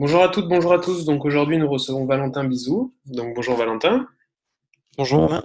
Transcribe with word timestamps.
Bonjour 0.00 0.22
à 0.22 0.30
toutes, 0.30 0.48
bonjour 0.48 0.72
à 0.72 0.78
tous. 0.78 1.04
Donc 1.04 1.26
aujourd'hui 1.26 1.58
nous 1.58 1.68
recevons 1.68 2.06
Valentin 2.06 2.42
Bisou. 2.44 2.94
Donc 3.04 3.34
bonjour 3.34 3.54
Valentin. 3.54 4.08
Bonjour 4.96 5.20
Romain. 5.20 5.44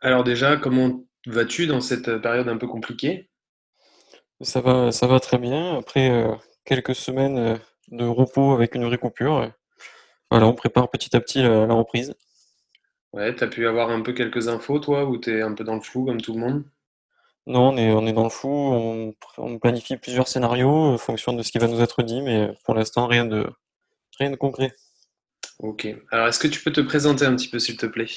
Alors 0.00 0.24
déjà, 0.24 0.56
comment 0.56 1.04
vas-tu 1.26 1.66
dans 1.66 1.82
cette 1.82 2.16
période 2.22 2.48
un 2.48 2.56
peu 2.56 2.66
compliquée? 2.66 3.28
Ça 4.40 4.62
va, 4.62 4.92
ça 4.92 5.06
va 5.06 5.20
très 5.20 5.36
bien. 5.36 5.76
Après 5.76 6.10
euh, 6.10 6.34
quelques 6.64 6.94
semaines 6.94 7.36
euh, 7.36 7.56
de 7.88 8.06
repos 8.06 8.54
avec 8.54 8.74
une 8.74 8.86
vraie 8.86 8.96
coupure, 8.96 9.36
euh, 9.36 9.48
voilà, 10.30 10.46
on 10.46 10.54
prépare 10.54 10.88
petit 10.88 11.14
à 11.14 11.20
petit 11.20 11.42
la, 11.42 11.66
la 11.66 11.74
reprise. 11.74 12.14
Ouais, 13.12 13.36
t'as 13.36 13.46
pu 13.46 13.66
avoir 13.66 13.90
un 13.90 14.00
peu 14.00 14.14
quelques 14.14 14.48
infos 14.48 14.78
toi 14.78 15.04
ou 15.04 15.18
t'es 15.18 15.42
un 15.42 15.52
peu 15.52 15.64
dans 15.64 15.74
le 15.74 15.82
flou 15.82 16.06
comme 16.06 16.22
tout 16.22 16.32
le 16.32 16.40
monde? 16.40 16.64
Non, 17.46 17.74
on 17.74 17.76
est, 17.76 17.92
on 17.92 18.06
est 18.06 18.14
dans 18.14 18.24
le 18.24 18.30
flou, 18.30 18.48
on, 18.48 19.14
on 19.36 19.58
planifie 19.58 19.98
plusieurs 19.98 20.28
scénarios 20.28 20.94
en 20.94 20.96
fonction 20.96 21.34
de 21.34 21.42
ce 21.42 21.52
qui 21.52 21.58
va 21.58 21.68
nous 21.68 21.82
être 21.82 22.02
dit, 22.02 22.22
mais 22.22 22.54
pour 22.64 22.74
l'instant, 22.74 23.06
rien 23.06 23.26
de, 23.26 23.46
rien 24.22 24.30
de 24.30 24.36
concret. 24.36 24.72
Ok. 25.58 25.86
Alors 26.10 26.28
est-ce 26.28 26.38
que 26.38 26.48
tu 26.48 26.62
peux 26.62 26.72
te 26.72 26.80
présenter 26.80 27.24
un 27.24 27.36
petit 27.36 27.48
peu 27.48 27.58
s'il 27.58 27.76
te 27.76 27.86
plaît? 27.86 28.08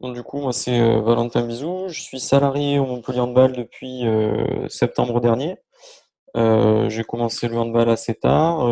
Donc, 0.00 0.14
du 0.14 0.22
coup, 0.22 0.40
moi, 0.40 0.54
c'est 0.54 0.80
euh, 0.80 1.00
Valentin 1.02 1.46
Bizou. 1.46 1.88
Je 1.88 2.00
suis 2.00 2.20
salarié 2.20 2.78
au 2.78 2.86
Montpellier 2.86 3.20
Handball 3.20 3.52
depuis 3.52 4.06
euh, 4.06 4.66
septembre 4.68 5.20
dernier. 5.20 5.56
Euh, 6.36 6.88
j'ai 6.88 7.04
commencé 7.04 7.48
le 7.48 7.58
handball 7.58 7.90
assez 7.90 8.14
tard. 8.14 8.66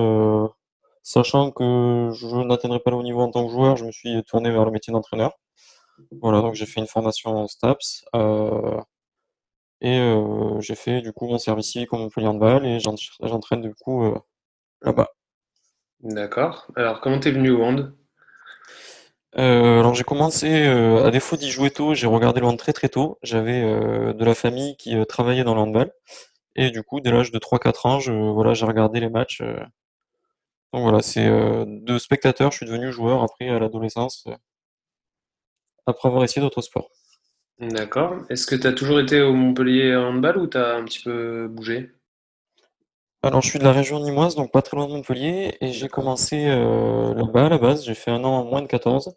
sachant 1.02 1.50
que 1.50 2.10
je 2.14 2.26
n'atteindrai 2.46 2.80
pas 2.80 2.90
le 2.90 2.96
haut 2.96 3.02
niveau 3.02 3.20
en 3.20 3.30
tant 3.30 3.44
que 3.46 3.52
joueur, 3.52 3.76
je 3.76 3.84
me 3.84 3.92
suis 3.92 4.22
tourné 4.24 4.50
vers 4.50 4.64
le 4.64 4.70
métier 4.70 4.92
d'entraîneur. 4.92 5.32
Voilà, 6.22 6.40
donc 6.40 6.54
j'ai 6.54 6.66
fait 6.66 6.80
une 6.80 6.86
formation 6.86 7.30
en 7.36 7.46
STAPS. 7.48 8.04
et 9.80 9.98
j'ai 10.60 10.74
fait 10.76 11.02
du 11.02 11.12
coup 11.12 11.26
mon 11.28 11.38
service 11.38 11.72
civique 11.72 11.92
au 11.92 11.98
Montpellier 11.98 12.28
Handball 12.28 12.64
et 12.64 12.80
j'en- 12.80 12.94
j'entraîne 13.22 13.60
du 13.60 13.74
coup 13.74 14.14
là-bas. 14.82 15.08
D'accord. 16.02 16.68
Alors 16.76 17.00
comment 17.00 17.18
t'es 17.18 17.30
venu 17.30 17.50
au 17.50 17.62
hand? 17.62 17.92
Euh, 19.36 19.80
alors 19.80 19.94
j'ai 19.94 20.04
commencé, 20.04 20.66
euh, 20.66 21.04
à 21.04 21.10
défaut 21.10 21.36
d'y 21.36 21.50
jouer 21.50 21.70
tôt, 21.70 21.94
j'ai 21.94 22.06
regardé 22.06 22.40
le 22.40 22.46
hand 22.46 22.58
très 22.58 22.72
très 22.72 22.88
tôt. 22.88 23.18
J'avais 23.22 23.62
euh, 23.62 24.12
de 24.12 24.24
la 24.24 24.34
famille 24.34 24.76
qui 24.76 24.94
travaillait 25.06 25.44
dans 25.44 25.54
le 25.54 25.60
handball. 25.60 25.92
Et 26.56 26.70
du 26.70 26.82
coup, 26.82 27.00
dès 27.00 27.10
l'âge 27.12 27.30
de 27.30 27.38
3-4 27.38 27.86
ans, 27.86 28.00
je, 28.00 28.12
voilà, 28.12 28.54
j'ai 28.54 28.66
regardé 28.66 29.00
les 29.00 29.08
matchs. 29.08 29.42
Donc 30.72 30.82
voilà, 30.82 31.02
c'est 31.02 31.26
de 31.26 31.98
spectateur, 31.98 32.50
je 32.50 32.58
suis 32.58 32.66
devenu 32.66 32.92
joueur 32.92 33.22
après 33.22 33.48
à 33.48 33.58
l'adolescence, 33.58 34.26
après 35.86 36.08
avoir 36.08 36.24
essayé 36.24 36.42
d'autres 36.42 36.62
sports. 36.62 36.90
D'accord. 37.60 38.24
Est-ce 38.28 38.46
que 38.46 38.54
t'as 38.54 38.72
toujours 38.72 39.00
été 39.00 39.20
au 39.20 39.32
Montpellier 39.32 39.94
handball 39.96 40.38
ou 40.38 40.46
t'as 40.46 40.76
un 40.76 40.84
petit 40.84 41.02
peu 41.02 41.48
bougé? 41.48 41.90
Alors 43.22 43.42
je 43.42 43.48
suis 43.50 43.58
de 43.58 43.64
la 43.64 43.72
région 43.72 44.00
nîmoise, 44.00 44.34
donc 44.36 44.52
pas 44.52 44.62
très 44.62 44.76
loin 44.76 44.86
de 44.86 44.92
Montpellier, 44.92 45.56
et 45.60 45.72
j'ai 45.72 45.88
commencé 45.88 46.46
euh, 46.48 47.14
là-bas 47.14 47.46
à 47.46 47.48
la 47.48 47.58
base. 47.58 47.84
J'ai 47.84 47.94
fait 47.94 48.10
un 48.10 48.22
an 48.24 48.38
en 48.40 48.44
moins 48.44 48.62
de 48.62 48.66
14, 48.68 49.14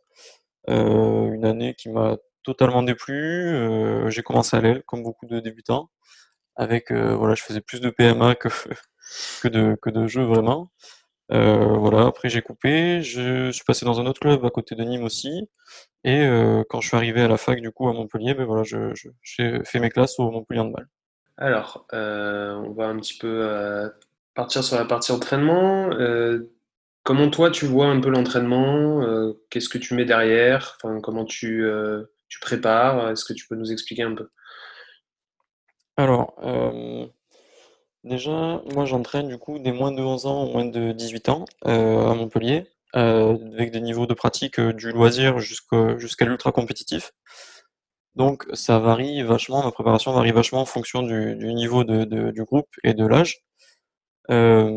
euh, 0.69 1.31
une 1.33 1.45
année 1.45 1.75
qui 1.75 1.89
m'a 1.89 2.17
totalement 2.43 2.83
déplu. 2.83 3.15
euh, 3.55 4.09
j'ai 4.09 4.23
commencé 4.23 4.57
à 4.57 4.61
l'aile, 4.61 4.83
comme 4.85 5.03
beaucoup 5.03 5.25
de 5.27 5.39
débutants. 5.39 5.89
avec 6.57 6.91
euh, 6.91 7.15
voilà, 7.15 7.35
je 7.35 7.43
faisais 7.43 7.61
plus 7.61 7.81
de 7.81 7.89
PMA 7.91 8.35
que 8.35 8.49
que 9.43 9.47
de 9.49 9.77
que 9.81 9.89
de 9.91 10.07
jeux 10.07 10.25
vraiment. 10.25 10.71
Euh, 11.33 11.77
voilà, 11.79 12.07
après 12.07 12.29
j'ai 12.29 12.41
coupé, 12.43 13.01
je 13.03 13.51
suis 13.51 13.65
passé 13.65 13.85
dans 13.85 13.99
un 14.01 14.07
autre 14.07 14.21
club 14.21 14.45
à 14.45 14.51
côté 14.51 14.75
de 14.75 14.83
Nîmes 14.85 15.03
aussi, 15.05 15.49
et 16.05 16.21
euh, 16.23 16.63
quand 16.69 16.81
je 16.81 16.89
suis 16.89 16.97
arrivé 16.97 17.21
à 17.23 17.29
la 17.29 17.37
fac 17.37 17.61
du 17.61 17.71
coup 17.71 17.89
à 17.89 17.93
Montpellier, 17.93 18.33
ben 18.35 18.45
voilà, 18.45 18.63
je, 18.63 18.95
je- 18.95 19.09
j'ai 19.23 19.61
fait 19.65 19.79
mes 19.81 19.89
classes 19.91 20.19
au 20.19 20.31
Montpellier 20.31 20.61
Handball. 20.61 20.87
Alors, 21.41 21.87
euh, 21.91 22.53
on 22.53 22.71
va 22.71 22.85
un 22.85 22.97
petit 22.97 23.17
peu 23.17 23.39
euh, 23.41 23.89
partir 24.35 24.63
sur 24.63 24.75
la 24.77 24.85
partie 24.85 25.11
entraînement. 25.11 25.89
Euh, 25.89 26.53
comment 27.01 27.31
toi 27.31 27.49
tu 27.49 27.65
vois 27.65 27.87
un 27.87 27.99
peu 27.99 28.09
l'entraînement? 28.11 29.33
Qu'est-ce 29.49 29.67
que 29.67 29.79
tu 29.79 29.95
mets 29.95 30.05
derrière? 30.05 30.77
Enfin, 30.77 31.01
comment 31.01 31.25
tu, 31.25 31.67
tu 32.29 32.39
prépares? 32.41 33.09
Est-ce 33.09 33.25
que 33.25 33.33
tu 33.33 33.47
peux 33.47 33.55
nous 33.55 33.71
expliquer 33.71 34.03
un 34.03 34.13
peu? 34.13 34.29
Alors, 35.97 36.35
déjà, 38.03 38.61
moi 38.75 38.85
j'entraîne 38.85 39.27
du 39.27 39.39
coup 39.39 39.57
des 39.57 39.71
moins 39.71 39.91
de 39.91 40.01
11 40.03 40.27
ans, 40.27 40.45
moins 40.45 40.65
de 40.65 40.91
18 40.91 41.29
ans 41.29 41.45
à 41.65 42.13
Montpellier, 42.13 42.67
avec 42.93 43.71
des 43.71 43.81
niveaux 43.81 44.05
de 44.05 44.13
pratique 44.13 44.59
du 44.61 44.91
loisir 44.91 45.39
jusqu'à 45.39 46.25
l'ultra 46.25 46.51
compétitif. 46.51 47.13
Donc 48.15 48.45
ça 48.53 48.79
varie 48.79 49.23
vachement, 49.23 49.63
ma 49.63 49.71
préparation 49.71 50.11
varie 50.13 50.31
vachement 50.31 50.61
en 50.61 50.65
fonction 50.65 51.01
du, 51.03 51.35
niveau 51.53 51.83
de, 51.83 52.03
du 52.31 52.43
groupe 52.43 52.67
et 52.83 52.93
de 52.93 53.05
l'âge. 53.05 53.37
Euh, 54.29 54.69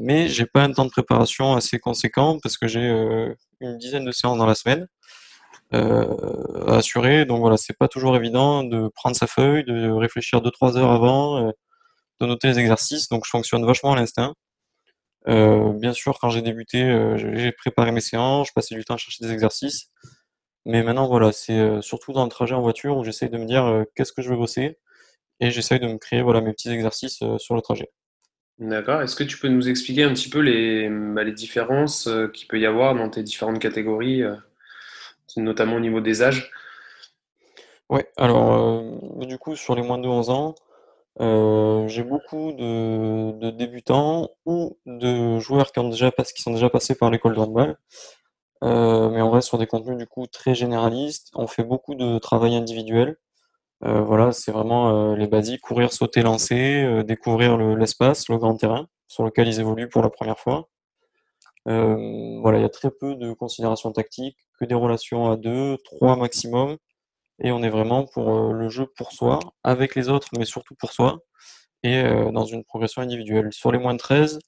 mais 0.00 0.28
j'ai 0.28 0.46
pas 0.46 0.62
un 0.62 0.72
temps 0.72 0.84
de 0.84 0.90
préparation 0.90 1.54
assez 1.54 1.78
conséquent 1.78 2.38
parce 2.42 2.56
que 2.56 2.66
j'ai 2.66 2.88
euh, 2.88 3.34
une 3.60 3.78
dizaine 3.78 4.04
de 4.04 4.12
séances 4.12 4.38
dans 4.38 4.46
la 4.46 4.54
semaine 4.54 4.86
euh, 5.74 6.66
à 6.66 6.76
assurer. 6.78 7.24
Donc 7.26 7.40
voilà, 7.40 7.56
c'est 7.56 7.76
pas 7.76 7.88
toujours 7.88 8.16
évident 8.16 8.64
de 8.64 8.88
prendre 8.94 9.16
sa 9.16 9.26
feuille, 9.26 9.64
de 9.64 9.90
réfléchir 9.90 10.40
deux 10.42 10.50
trois 10.50 10.76
heures 10.78 10.92
avant, 10.92 11.48
euh, 11.48 11.50
de 12.20 12.26
noter 12.26 12.48
les 12.48 12.58
exercices. 12.60 13.08
Donc 13.08 13.24
je 13.26 13.30
fonctionne 13.30 13.64
vachement 13.66 13.92
à 13.92 13.96
l'instinct. 13.96 14.34
Bien 15.26 15.92
sûr, 15.92 16.18
quand 16.20 16.30
j'ai 16.30 16.40
débuté, 16.40 16.80
j'ai 17.16 17.52
préparé 17.52 17.92
mes 17.92 18.00
séances, 18.00 18.48
je 18.48 18.52
passais 18.54 18.74
du 18.74 18.84
temps 18.84 18.94
à 18.94 18.96
chercher 18.96 19.26
des 19.26 19.32
exercices. 19.32 19.90
Mais 20.66 20.82
maintenant, 20.82 21.08
voilà, 21.08 21.32
c'est 21.32 21.58
euh, 21.58 21.80
surtout 21.80 22.12
dans 22.12 22.24
le 22.24 22.30
trajet 22.30 22.54
en 22.54 22.60
voiture 22.60 22.96
où 22.96 23.04
j'essaye 23.04 23.30
de 23.30 23.38
me 23.38 23.46
dire 23.46 23.64
euh, 23.64 23.84
qu'est-ce 23.94 24.12
que 24.12 24.22
je 24.22 24.30
veux 24.30 24.36
bosser 24.36 24.78
et 25.40 25.50
j'essaye 25.50 25.80
de 25.80 25.86
me 25.86 25.98
créer 25.98 26.22
voilà 26.22 26.40
mes 26.40 26.52
petits 26.52 26.70
exercices 26.70 27.22
euh, 27.22 27.38
sur 27.38 27.54
le 27.54 27.62
trajet. 27.62 27.90
D'accord. 28.58 29.02
Est-ce 29.02 29.16
que 29.16 29.24
tu 29.24 29.38
peux 29.38 29.48
nous 29.48 29.68
expliquer 29.68 30.02
un 30.04 30.12
petit 30.12 30.28
peu 30.28 30.40
les, 30.40 30.88
bah, 30.90 31.22
les 31.24 31.32
différences 31.32 32.08
qu'il 32.34 32.48
peut 32.48 32.58
y 32.58 32.66
avoir 32.66 32.94
dans 32.94 33.08
tes 33.08 33.22
différentes 33.22 33.60
catégories, 33.60 34.24
notamment 35.36 35.76
au 35.76 35.80
niveau 35.80 36.00
des 36.00 36.22
âges? 36.22 36.50
Ouais, 37.88 38.06
alors 38.16 38.52
euh, 38.54 39.24
du 39.26 39.38
coup 39.38 39.56
sur 39.56 39.74
les 39.74 39.82
moins 39.82 39.98
de 39.98 40.06
11 40.08 40.28
ans, 40.30 40.54
euh, 41.20 41.88
j'ai 41.88 42.02
beaucoup 42.04 42.52
de, 42.52 43.32
de 43.38 43.50
débutants 43.50 44.30
ou 44.46 44.78
de 44.86 45.38
joueurs 45.38 45.72
qui 45.72 45.78
ont 45.80 45.88
déjà 45.88 46.12
pas- 46.12 46.24
qui 46.24 46.42
sont 46.42 46.52
déjà 46.52 46.68
passés 46.70 46.94
par 46.94 47.10
l'école 47.10 47.34
de 47.34 47.40
handball. 47.40 47.76
Euh, 48.64 49.08
mais 49.10 49.22
on 49.22 49.30
reste 49.30 49.48
sur 49.48 49.58
des 49.58 49.66
contenus 49.66 49.96
du 49.96 50.06
coup 50.06 50.26
très 50.26 50.54
généralistes. 50.54 51.30
On 51.34 51.46
fait 51.46 51.64
beaucoup 51.64 51.94
de 51.94 52.18
travail 52.18 52.56
individuel. 52.56 53.16
Euh, 53.84 54.00
voilà, 54.02 54.32
c'est 54.32 54.50
vraiment 54.52 55.12
euh, 55.12 55.16
les 55.16 55.28
basiques, 55.28 55.60
courir, 55.60 55.92
sauter, 55.92 56.22
lancer, 56.22 57.02
découvrir 57.04 57.56
le- 57.56 57.76
l'espace, 57.76 58.28
le 58.28 58.38
grand 58.38 58.56
terrain 58.56 58.88
sur 59.06 59.24
lequel 59.24 59.48
ils 59.48 59.60
évoluent 59.60 59.88
pour 59.88 60.02
la 60.02 60.10
première 60.10 60.38
fois. 60.38 60.68
Voilà, 61.66 62.58
il 62.58 62.62
y 62.62 62.64
a 62.64 62.68
très 62.70 62.90
peu 62.90 63.14
de 63.14 63.32
considérations 63.34 63.92
tactiques, 63.92 64.38
que 64.58 64.64
des 64.64 64.74
relations 64.74 65.30
à 65.30 65.36
deux, 65.36 65.76
trois 65.84 66.16
maximum, 66.16 66.76
et 67.42 67.52
on 67.52 67.62
est 67.62 67.68
vraiment 67.68 68.06
pour 68.06 68.52
le 68.54 68.68
jeu 68.70 68.86
pour 68.96 69.12
soi, 69.12 69.38
avec 69.64 69.94
les 69.94 70.08
autres, 70.08 70.28
mais 70.38 70.46
surtout 70.46 70.74
pour 70.76 70.92
soi, 70.92 71.18
et 71.82 72.02
dans 72.32 72.44
une 72.46 72.64
progression 72.64 73.02
individuelle. 73.02 73.52
Sur 73.52 73.70
les 73.70 73.78
moins 73.78 73.92
de 73.94 73.98
13, 73.98 74.38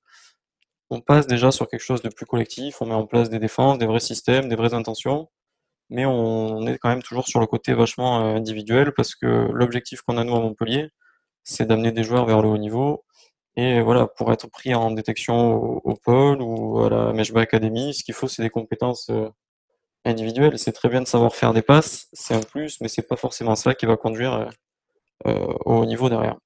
on 0.90 1.00
passe 1.00 1.26
déjà 1.26 1.50
sur 1.50 1.69
quelque 1.69 1.82
chose 1.82 2.02
de 2.02 2.08
plus 2.08 2.26
collectif, 2.26 2.82
on 2.82 2.87
met 2.87 2.94
en 2.94 3.06
place 3.06 3.31
des 3.31 3.38
défenses, 3.38 3.78
des 3.78 3.87
vrais 3.87 4.00
systèmes, 4.00 4.48
des 4.48 4.56
vraies 4.56 4.75
intentions, 4.75 5.28
mais 5.90 6.06
on 6.06 6.66
est 6.66 6.78
quand 6.78 6.88
même 6.88 7.02
toujours 7.02 7.28
sur 7.28 7.40
le 7.40 7.46
côté 7.46 7.75
vachement 7.75 8.20
euh, 8.20 8.37
individuel, 8.37 8.92
parce 8.94 9.14
que 9.14 9.26
l'objectif 9.52 10.02
qu'on 10.02 10.19
a 10.19 10.25
nous 10.25 10.37
à 10.37 10.40
Montpellier, 10.40 10.90
c'est 11.44 11.66
d'amener 11.66 11.92
des 11.92 12.04
joueurs 12.04 12.26
vers 12.26 12.42
le 12.42 12.48
haut 12.48 12.58
niveau, 12.58 13.04
et 13.56 13.81
voilà, 13.82 14.06
pour 14.06 14.32
être 14.32 14.48
pris 14.48 14.75
en 14.75 14.90
détection 14.92 15.54
au, 15.84 15.94
pôle 15.96 16.40
ou 16.40 16.81
à 16.84 16.88
la 16.90 17.12
Meshba 17.12 17.40
Academy, 17.40 17.92
ce 17.94 18.04
qu'il 18.04 18.14
faut, 18.14 18.28
c'est 18.28 18.42
des 18.42 18.50
compétences 18.50 19.08
euh, 19.10 19.28
individuelles. 20.04 20.58
C'est 20.58 20.72
très 20.72 20.88
bien 20.88 21.02
de 21.02 21.06
savoir 21.08 21.34
faire 21.34 21.52
des 21.52 21.62
passes, 21.62 22.08
c'est 22.12 22.34
un 22.34 22.42
plus, 22.42 22.81
mais 22.81 22.88
c'est 22.88 23.06
pas 23.06 23.16
forcément 23.16 23.56
ça 23.56 23.75
qui 23.75 23.87
va 23.87 23.96
conduire 23.96 24.34
euh, 24.34 24.46
euh, 25.26 25.54
au 25.66 25.78
haut 25.78 25.87
niveau 25.87 26.08
derrière. 26.08 26.38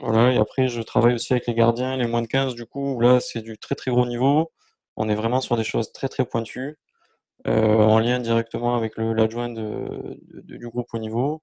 Voilà, 0.00 0.32
et 0.32 0.38
après, 0.38 0.68
je 0.68 0.82
travaille 0.82 1.14
aussi 1.14 1.32
avec 1.32 1.46
les 1.46 1.54
gardiens, 1.54 1.96
les 1.96 2.06
moins 2.06 2.22
de 2.22 2.26
15, 2.26 2.54
du 2.54 2.66
coup, 2.66 2.94
où 2.94 3.00
là, 3.00 3.20
c'est 3.20 3.42
du 3.42 3.58
très 3.58 3.74
très 3.74 3.90
gros 3.90 4.06
niveau. 4.06 4.50
On 4.96 5.08
est 5.08 5.14
vraiment 5.14 5.40
sur 5.40 5.56
des 5.56 5.64
choses 5.64 5.92
très 5.92 6.08
très 6.08 6.24
pointues, 6.24 6.78
euh, 7.46 7.78
en 7.78 7.98
lien 7.98 8.20
directement 8.20 8.76
avec 8.76 8.94
l'adjoint 8.98 9.48
de, 9.50 10.18
du 10.44 10.68
groupe 10.68 10.88
au 10.94 10.98
niveau. 10.98 11.42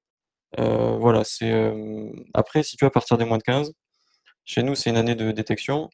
Euh, 0.59 0.97
voilà, 0.97 1.23
c'est 1.25 1.51
euh, 1.51 2.11
après, 2.33 2.63
si 2.63 2.77
tu 2.77 2.85
à 2.85 2.91
partir 2.91 3.17
des 3.17 3.25
moins 3.25 3.37
de 3.39 3.43
15, 3.43 3.73
chez 4.45 4.63
nous, 4.63 4.75
c'est 4.75 4.89
une 4.91 4.97
année 4.97 5.15
de 5.15 5.31
détection. 5.31 5.89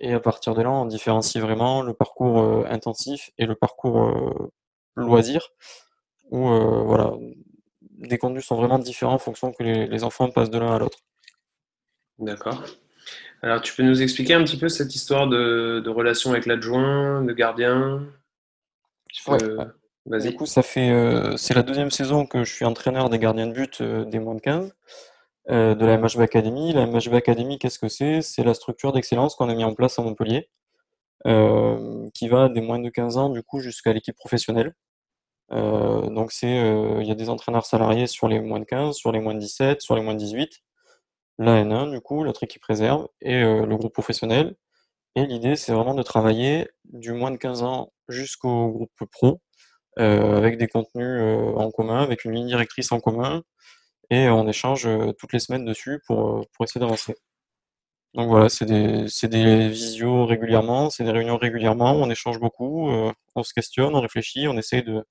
Et 0.00 0.14
à 0.14 0.20
partir 0.20 0.54
de 0.54 0.62
là, 0.62 0.70
on 0.70 0.86
différencie 0.86 1.42
vraiment 1.42 1.82
le 1.82 1.94
parcours 1.94 2.66
intensif 2.68 3.30
et 3.38 3.46
le 3.46 3.54
parcours 3.56 4.12
loisir, 4.96 5.50
où 6.30 6.48
voilà, 6.86 7.12
les 8.00 8.18
contenus 8.18 8.44
sont 8.44 8.56
vraiment 8.56 8.78
différents 8.78 9.14
en 9.14 9.18
fonction 9.18 9.52
que 9.52 9.62
les, 9.62 10.04
enfants 10.04 10.30
passent 10.30 10.50
de 10.50 10.58
l'un 10.58 10.74
à 10.74 10.78
l'autre. 10.78 10.98
D'accord. 12.22 12.64
Alors, 13.42 13.60
tu 13.60 13.74
peux 13.74 13.82
nous 13.82 14.00
expliquer 14.00 14.34
un 14.34 14.44
petit 14.44 14.56
peu 14.56 14.68
cette 14.68 14.94
histoire 14.94 15.26
de, 15.26 15.82
relation 15.88 16.30
avec 16.30 16.46
l'adjoint, 16.46 17.22
le 17.22 17.34
gardien? 17.34 18.06
Vas-y. 20.06 20.30
Du 20.30 20.36
coup, 20.36 20.46
ça 20.46 20.62
fait, 20.62 20.90
c'est 21.36 21.54
la 21.54 21.62
deuxième 21.62 21.90
saison 21.90 22.26
que 22.26 22.44
je 22.44 22.52
suis 22.52 22.64
entraîneur 22.64 23.10
des 23.10 23.18
gardiens 23.18 23.46
de 23.46 23.52
but 23.52 23.82
des 23.82 24.18
moins 24.18 24.34
de 24.34 24.40
15 24.40 24.74
de 25.48 25.84
la 25.84 25.98
MHB 25.98 26.20
Academy. 26.20 26.72
La 26.72 26.86
MHB 26.86 27.14
Academy, 27.14 27.58
qu'est-ce 27.58 27.78
que 27.78 27.88
c'est? 27.88 28.22
C'est 28.22 28.42
la 28.42 28.54
structure 28.54 28.92
d'excellence 28.92 29.34
qu'on 29.34 29.48
a 29.48 29.54
mis 29.54 29.64
en 29.64 29.74
place 29.74 29.98
à 29.98 30.02
Montpellier, 30.02 30.48
qui 31.24 32.28
va 32.28 32.48
des 32.48 32.60
moins 32.60 32.78
de 32.78 32.88
15 32.88 33.16
ans 33.16 33.28
du 33.28 33.42
coup 33.42 33.60
jusqu'à 33.60 33.92
l'équipe 33.92 34.16
professionnelle. 34.16 34.74
Euh, 35.52 36.08
donc 36.08 36.32
c'est, 36.32 36.58
euh, 36.58 37.02
il 37.02 37.06
y 37.06 37.10
a 37.10 37.14
des 37.14 37.28
entraîneurs 37.28 37.66
salariés 37.66 38.06
sur 38.06 38.28
les 38.28 38.40
moins 38.40 38.60
de 38.60 38.64
15, 38.64 38.96
sur 38.96 39.12
les 39.12 39.20
moins 39.20 39.34
de 39.34 39.38
17, 39.38 39.82
sur 39.82 39.94
les 39.94 40.02
moins 40.02 40.14
de 40.14 40.18
18, 40.18 40.60
la 41.38 41.64
N1 41.64 41.90
du 41.90 42.00
coup, 42.00 42.24
notre 42.24 42.44
équipe 42.44 42.64
réserve 42.64 43.08
et 43.20 43.42
euh, 43.42 43.66
le 43.66 43.76
groupe 43.76 43.92
professionnel. 43.92 44.56
Et 45.16 45.26
l'idée 45.26 45.56
c'est 45.56 45.72
vraiment 45.72 45.94
de 45.94 46.02
travailler 46.02 46.68
du 46.84 47.12
moins 47.12 47.30
de 47.30 47.36
15 47.36 47.62
ans 47.62 47.92
jusqu'au 48.08 48.68
groupe 48.70 49.04
pro, 49.10 49.40
avec 49.98 50.58
des 50.58 50.68
contenus 50.68 51.22
en 51.56 51.70
commun, 51.70 52.02
avec 52.02 52.24
une 52.24 52.32
ligne 52.32 52.46
directrice 52.46 52.92
en 52.92 53.00
commun, 53.00 53.42
et 54.10 54.28
on 54.30 54.48
échange 54.48 54.88
toutes 55.18 55.32
les 55.34 55.38
semaines 55.38 55.66
dessus 55.66 56.00
pour, 56.06 56.46
pour 56.52 56.64
essayer 56.64 56.80
d'avancer. 56.80 57.14
Donc 58.14 58.28
voilà, 58.28 58.48
c'est 58.48 58.66
des, 58.66 59.06
des 59.28 59.68
visios 59.68 60.26
régulièrement, 60.26 60.90
c'est 60.90 61.04
des 61.04 61.10
réunions 61.10 61.36
régulièrement, 61.38 61.92
on 61.92 62.10
échange 62.10 62.40
beaucoup, 62.40 62.90
on 63.34 63.42
se 63.42 63.52
questionne, 63.54 63.94
on 63.94 64.00
réfléchit, 64.00 64.48
on 64.48 64.56
essaye 64.56 64.82
de, 64.82 65.04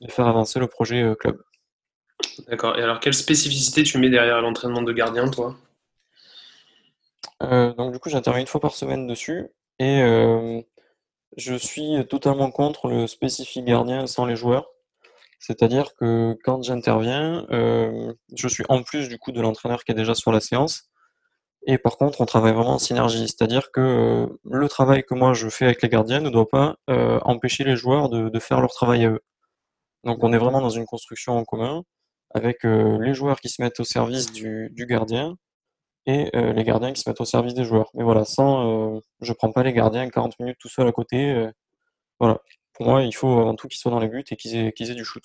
de 0.00 0.10
faire 0.10 0.26
avancer 0.26 0.58
le 0.58 0.66
projet 0.66 1.02
euh, 1.02 1.14
club. 1.14 1.40
D'accord. 2.48 2.78
Et 2.78 2.82
alors, 2.82 3.00
quelle 3.00 3.14
spécificité 3.14 3.82
tu 3.82 3.98
mets 3.98 4.10
derrière 4.10 4.40
l'entraînement 4.40 4.82
de 4.82 4.92
gardien, 4.92 5.28
toi? 5.28 5.56
Euh, 7.42 7.72
Donc, 7.74 7.92
du 7.92 7.98
coup, 7.98 8.10
j'interviens 8.10 8.40
une 8.40 8.46
fois 8.46 8.60
par 8.60 8.74
semaine 8.74 9.06
dessus 9.06 9.48
et 9.78 10.02
euh, 10.02 10.60
je 11.36 11.54
suis 11.54 12.06
totalement 12.08 12.50
contre 12.50 12.88
le 12.88 13.06
spécifique 13.06 13.64
gardien 13.64 14.06
sans 14.06 14.26
les 14.26 14.36
joueurs. 14.36 14.68
C'est-à-dire 15.38 15.94
que 15.94 16.36
quand 16.44 16.62
j'interviens, 16.62 17.46
je 17.50 18.48
suis 18.48 18.64
en 18.68 18.82
plus 18.82 19.08
du 19.08 19.18
coup 19.18 19.32
de 19.32 19.40
l'entraîneur 19.40 19.84
qui 19.84 19.92
est 19.92 19.94
déjà 19.94 20.14
sur 20.14 20.32
la 20.32 20.40
séance. 20.40 20.90
Et 21.66 21.78
par 21.78 21.96
contre, 21.96 22.20
on 22.20 22.26
travaille 22.26 22.52
vraiment 22.52 22.74
en 22.74 22.78
synergie. 22.78 23.26
C'est-à-dire 23.26 23.70
que 23.72 24.28
le 24.44 24.68
travail 24.68 25.02
que 25.02 25.14
moi 25.14 25.32
je 25.32 25.48
fais 25.48 25.64
avec 25.64 25.80
les 25.80 25.88
gardiens 25.88 26.20
ne 26.20 26.28
doit 26.28 26.48
pas 26.48 26.76
empêcher 26.88 27.64
les 27.64 27.74
joueurs 27.74 28.10
de, 28.10 28.38
faire 28.38 28.60
leur 28.60 28.70
travail 28.70 29.06
à 29.06 29.10
eux. 29.12 29.20
Donc 30.04 30.22
on 30.22 30.32
est 30.34 30.38
vraiment 30.38 30.60
dans 30.60 30.68
une 30.68 30.84
construction 30.84 31.38
en 31.38 31.44
commun 31.44 31.84
avec 32.32 32.64
euh, 32.64 32.98
les 33.00 33.14
joueurs 33.14 33.40
qui 33.40 33.48
se 33.48 33.60
mettent 33.62 33.80
au 33.80 33.84
service 33.84 34.32
du, 34.32 34.70
gardien 34.88 35.36
et 36.06 36.30
euh, 36.34 36.52
les 36.52 36.64
gardiens 36.64 36.92
qui 36.92 37.02
se 37.02 37.08
mettent 37.08 37.20
au 37.20 37.24
service 37.24 37.54
des 37.54 37.64
joueurs. 37.64 37.90
Mais 37.94 38.04
voilà, 38.04 38.24
sans, 38.24 38.96
euh, 38.96 39.00
je 39.20 39.32
prends 39.32 39.52
pas 39.52 39.62
les 39.62 39.72
gardiens 39.72 40.08
40 40.08 40.38
minutes 40.38 40.58
tout 40.58 40.68
seul 40.68 40.86
à 40.86 40.92
côté. 40.92 41.48
voilà, 42.18 42.38
pour 42.72 42.86
moi, 42.86 43.02
il 43.02 43.14
faut 43.14 43.40
avant 43.40 43.54
tout 43.54 43.68
qu'ils 43.68 43.78
soient 43.78 43.90
dans 43.90 44.00
les 44.00 44.08
buts 44.08 44.24
et 44.30 44.36
qu'ils 44.36 44.56
aient, 44.56 44.94
du 44.94 45.04
shoot. 45.04 45.22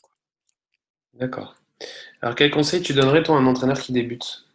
D'accord. 1.14 1.56
Alors 2.22 2.36
quel 2.36 2.52
conseil 2.52 2.82
tu 2.82 2.94
donnerais 2.94 3.24
toi 3.24 3.36
à 3.36 3.40
un 3.40 3.46
entraîneur 3.46 3.80
qui 3.80 3.94
débute? 3.94 4.46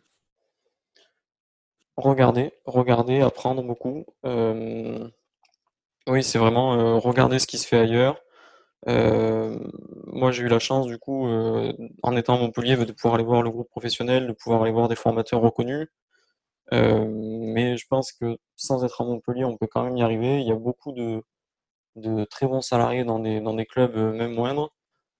Regarder, 1.96 2.52
regarder, 2.64 3.20
apprendre 3.20 3.62
beaucoup. 3.62 4.06
oui, 4.24 6.22
c'est 6.22 6.38
vraiment 6.38 6.98
regarder 6.98 7.38
ce 7.38 7.46
qui 7.46 7.58
se 7.58 7.66
fait 7.66 7.78
ailleurs, 7.78 8.20
euh, 8.88 9.58
moi, 10.06 10.32
j'ai 10.32 10.42
eu 10.42 10.48
la 10.48 10.58
chance, 10.58 10.86
du 10.86 10.98
coup, 10.98 11.26
euh, 11.28 11.72
en 12.02 12.16
étant 12.16 12.36
à 12.36 12.38
Montpellier, 12.38 12.76
de 12.76 12.92
pouvoir 12.92 13.14
aller 13.14 13.24
voir 13.24 13.42
le 13.42 13.50
groupe 13.50 13.68
professionnel, 13.68 14.26
de 14.26 14.32
pouvoir 14.32 14.62
aller 14.62 14.72
voir 14.72 14.88
des 14.88 14.96
formateurs 14.96 15.40
reconnus. 15.40 15.88
Euh, 16.72 17.06
mais 17.08 17.76
je 17.76 17.86
pense 17.88 18.12
que 18.12 18.38
sans 18.56 18.84
être 18.84 19.00
à 19.02 19.04
Montpellier, 19.04 19.44
on 19.44 19.56
peut 19.56 19.66
quand 19.66 19.84
même 19.84 19.96
y 19.96 20.02
arriver. 20.02 20.40
Il 20.40 20.46
y 20.48 20.52
a 20.52 20.56
beaucoup 20.56 20.92
de, 20.92 21.22
de 21.96 22.24
très 22.24 22.46
bons 22.46 22.62
salariés 22.62 23.04
dans 23.04 23.18
des, 23.20 23.40
dans 23.40 23.54
des 23.54 23.66
clubs 23.66 23.96
même 23.96 24.34
moindres. 24.34 24.70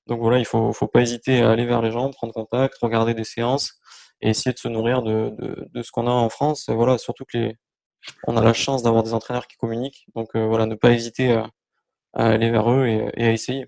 Donc 0.06 0.20
voilà, 0.20 0.38
il 0.38 0.46
faut, 0.46 0.72
faut 0.72 0.88
pas 0.88 1.02
hésiter 1.02 1.42
à 1.42 1.50
aller 1.52 1.66
vers 1.66 1.82
les 1.82 1.92
gens, 1.92 2.10
prendre 2.10 2.32
contact, 2.34 2.76
regarder 2.82 3.14
des 3.14 3.24
séances 3.24 3.74
et 4.22 4.30
essayer 4.30 4.52
de 4.52 4.58
se 4.58 4.68
nourrir 4.68 5.02
de, 5.02 5.30
de, 5.38 5.68
de 5.72 5.82
ce 5.82 5.92
qu'on 5.92 6.06
a 6.06 6.10
en 6.10 6.28
France. 6.30 6.68
Voilà, 6.70 6.98
surtout 6.98 7.24
que 7.26 7.52
on 8.26 8.36
a 8.36 8.42
la 8.42 8.54
chance 8.54 8.82
d'avoir 8.82 9.02
des 9.04 9.14
entraîneurs 9.14 9.46
qui 9.46 9.56
communiquent. 9.56 10.06
Donc 10.16 10.36
voilà, 10.36 10.66
ne 10.66 10.74
pas 10.74 10.92
hésiter 10.92 11.32
à, 11.32 11.50
à 12.12 12.28
aller 12.28 12.50
vers 12.50 12.70
eux 12.70 12.86
et, 12.86 13.24
à 13.24 13.32
essayer. 13.32 13.66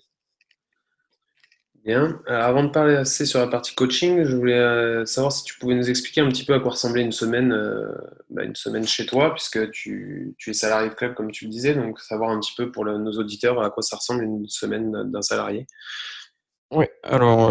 Bien. 1.85 2.21
Euh, 2.29 2.41
avant 2.41 2.63
de 2.63 2.69
parler 2.69 2.95
assez 2.95 3.27
sur 3.27 3.41
la 3.41 3.49
partie 3.49 3.75
coaching, 3.75 4.23
je 4.23 4.37
voulais 4.37 4.59
euh, 4.59 5.05
savoir 5.05 5.33
si 5.33 5.43
tu 5.43 5.59
pouvais 5.59 5.75
nous 5.75 5.91
expliquer 5.91 6.21
un 6.21 6.29
petit 6.29 6.45
peu 6.45 6.55
à 6.55 6.61
quoi 6.61 6.71
ressemblait 6.73 7.03
une 7.03 7.11
semaine, 7.11 7.53
euh, 7.53 7.89
bah, 8.31 8.45
une 8.45 8.55
semaine 8.55 8.87
chez 8.87 9.05
toi, 9.05 9.35
puisque 9.35 9.69
tu, 9.73 10.37
tu, 10.39 10.51
es 10.51 10.53
salarié 10.53 10.91
de 10.91 10.95
club, 10.95 11.15
comme 11.15 11.33
tu 11.33 11.47
le 11.47 11.51
disais, 11.51 11.75
donc 11.75 11.99
savoir 11.99 12.31
un 12.31 12.39
petit 12.39 12.55
peu 12.57 12.71
pour 12.71 12.85
nos 12.85 13.13
auditeurs 13.13 13.61
à 13.61 13.71
quoi 13.71 13.83
ça 13.83 13.97
ressemble 13.97 14.23
une 14.23 14.49
semaine 14.49 15.11
d'un 15.11 15.23
salarié. 15.23 15.67
Oui, 16.71 16.87
alors, 17.03 17.51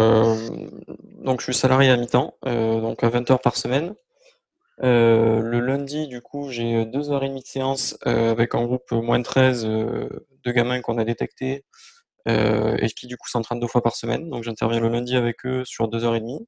donc 1.22 1.40
je 1.40 1.44
suis 1.44 1.54
salarié 1.54 1.90
à 1.90 1.96
mi-temps, 1.96 2.34
donc 2.44 3.04
à 3.04 3.08
20 3.08 3.30
heures 3.30 3.40
par 3.40 3.56
semaine. 3.56 3.94
Le 4.82 5.60
lundi, 5.60 6.08
du 6.08 6.20
coup, 6.20 6.50
j'ai 6.50 6.84
deux 6.84 7.10
heures 7.10 7.24
et 7.24 7.28
demie 7.28 7.42
de 7.42 7.46
séance 7.46 7.96
avec 8.04 8.54
un 8.54 8.64
groupe 8.64 8.92
moins 8.92 9.18
de 9.18 9.24
13 9.24 9.66
deux 10.44 10.52
gamins 10.52 10.80
qu'on 10.80 10.98
a 10.98 11.04
détectés 11.04 11.64
euh, 12.28 12.76
et 12.78 12.88
qui 12.88 13.06
du 13.06 13.16
coup 13.16 13.28
s'entraînent 13.28 13.60
deux 13.60 13.68
fois 13.68 13.82
par 13.82 13.96
semaine. 13.96 14.30
Donc 14.30 14.44
j'interviens 14.44 14.80
le 14.80 14.88
lundi 14.88 15.16
avec 15.16 15.44
eux 15.46 15.64
sur 15.64 15.88
deux 15.88 16.04
heures 16.04 16.14
et 16.14 16.20
demie. 16.20 16.46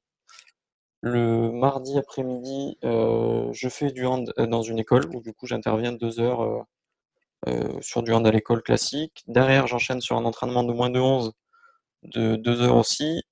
Le 1.02 1.50
mardi 1.52 1.98
après-midi, 1.98 2.78
euh, 2.84 3.48
je 3.52 3.68
fais 3.68 3.92
du 3.92 4.06
hand 4.06 4.32
euh, 4.38 4.46
dans 4.46 4.62
une 4.62 4.78
école 4.78 5.06
où 5.14 5.20
du 5.20 5.32
coup 5.34 5.46
j'interviens 5.46 5.92
deux 5.92 6.20
heures 6.20 6.66
sur 7.82 8.02
du 8.02 8.12
hand 8.12 8.26
à 8.26 8.30
l'école 8.30 8.62
classique. 8.62 9.22
Derrière, 9.28 9.66
j'enchaîne 9.66 10.00
sur 10.00 10.16
un 10.16 10.24
entraînement 10.24 10.64
de 10.64 10.72
moins 10.72 10.90
de 10.90 10.98
11 11.00 11.32
de 12.04 12.36
deux 12.36 12.62
heures 12.62 12.76
aussi. 12.76 13.22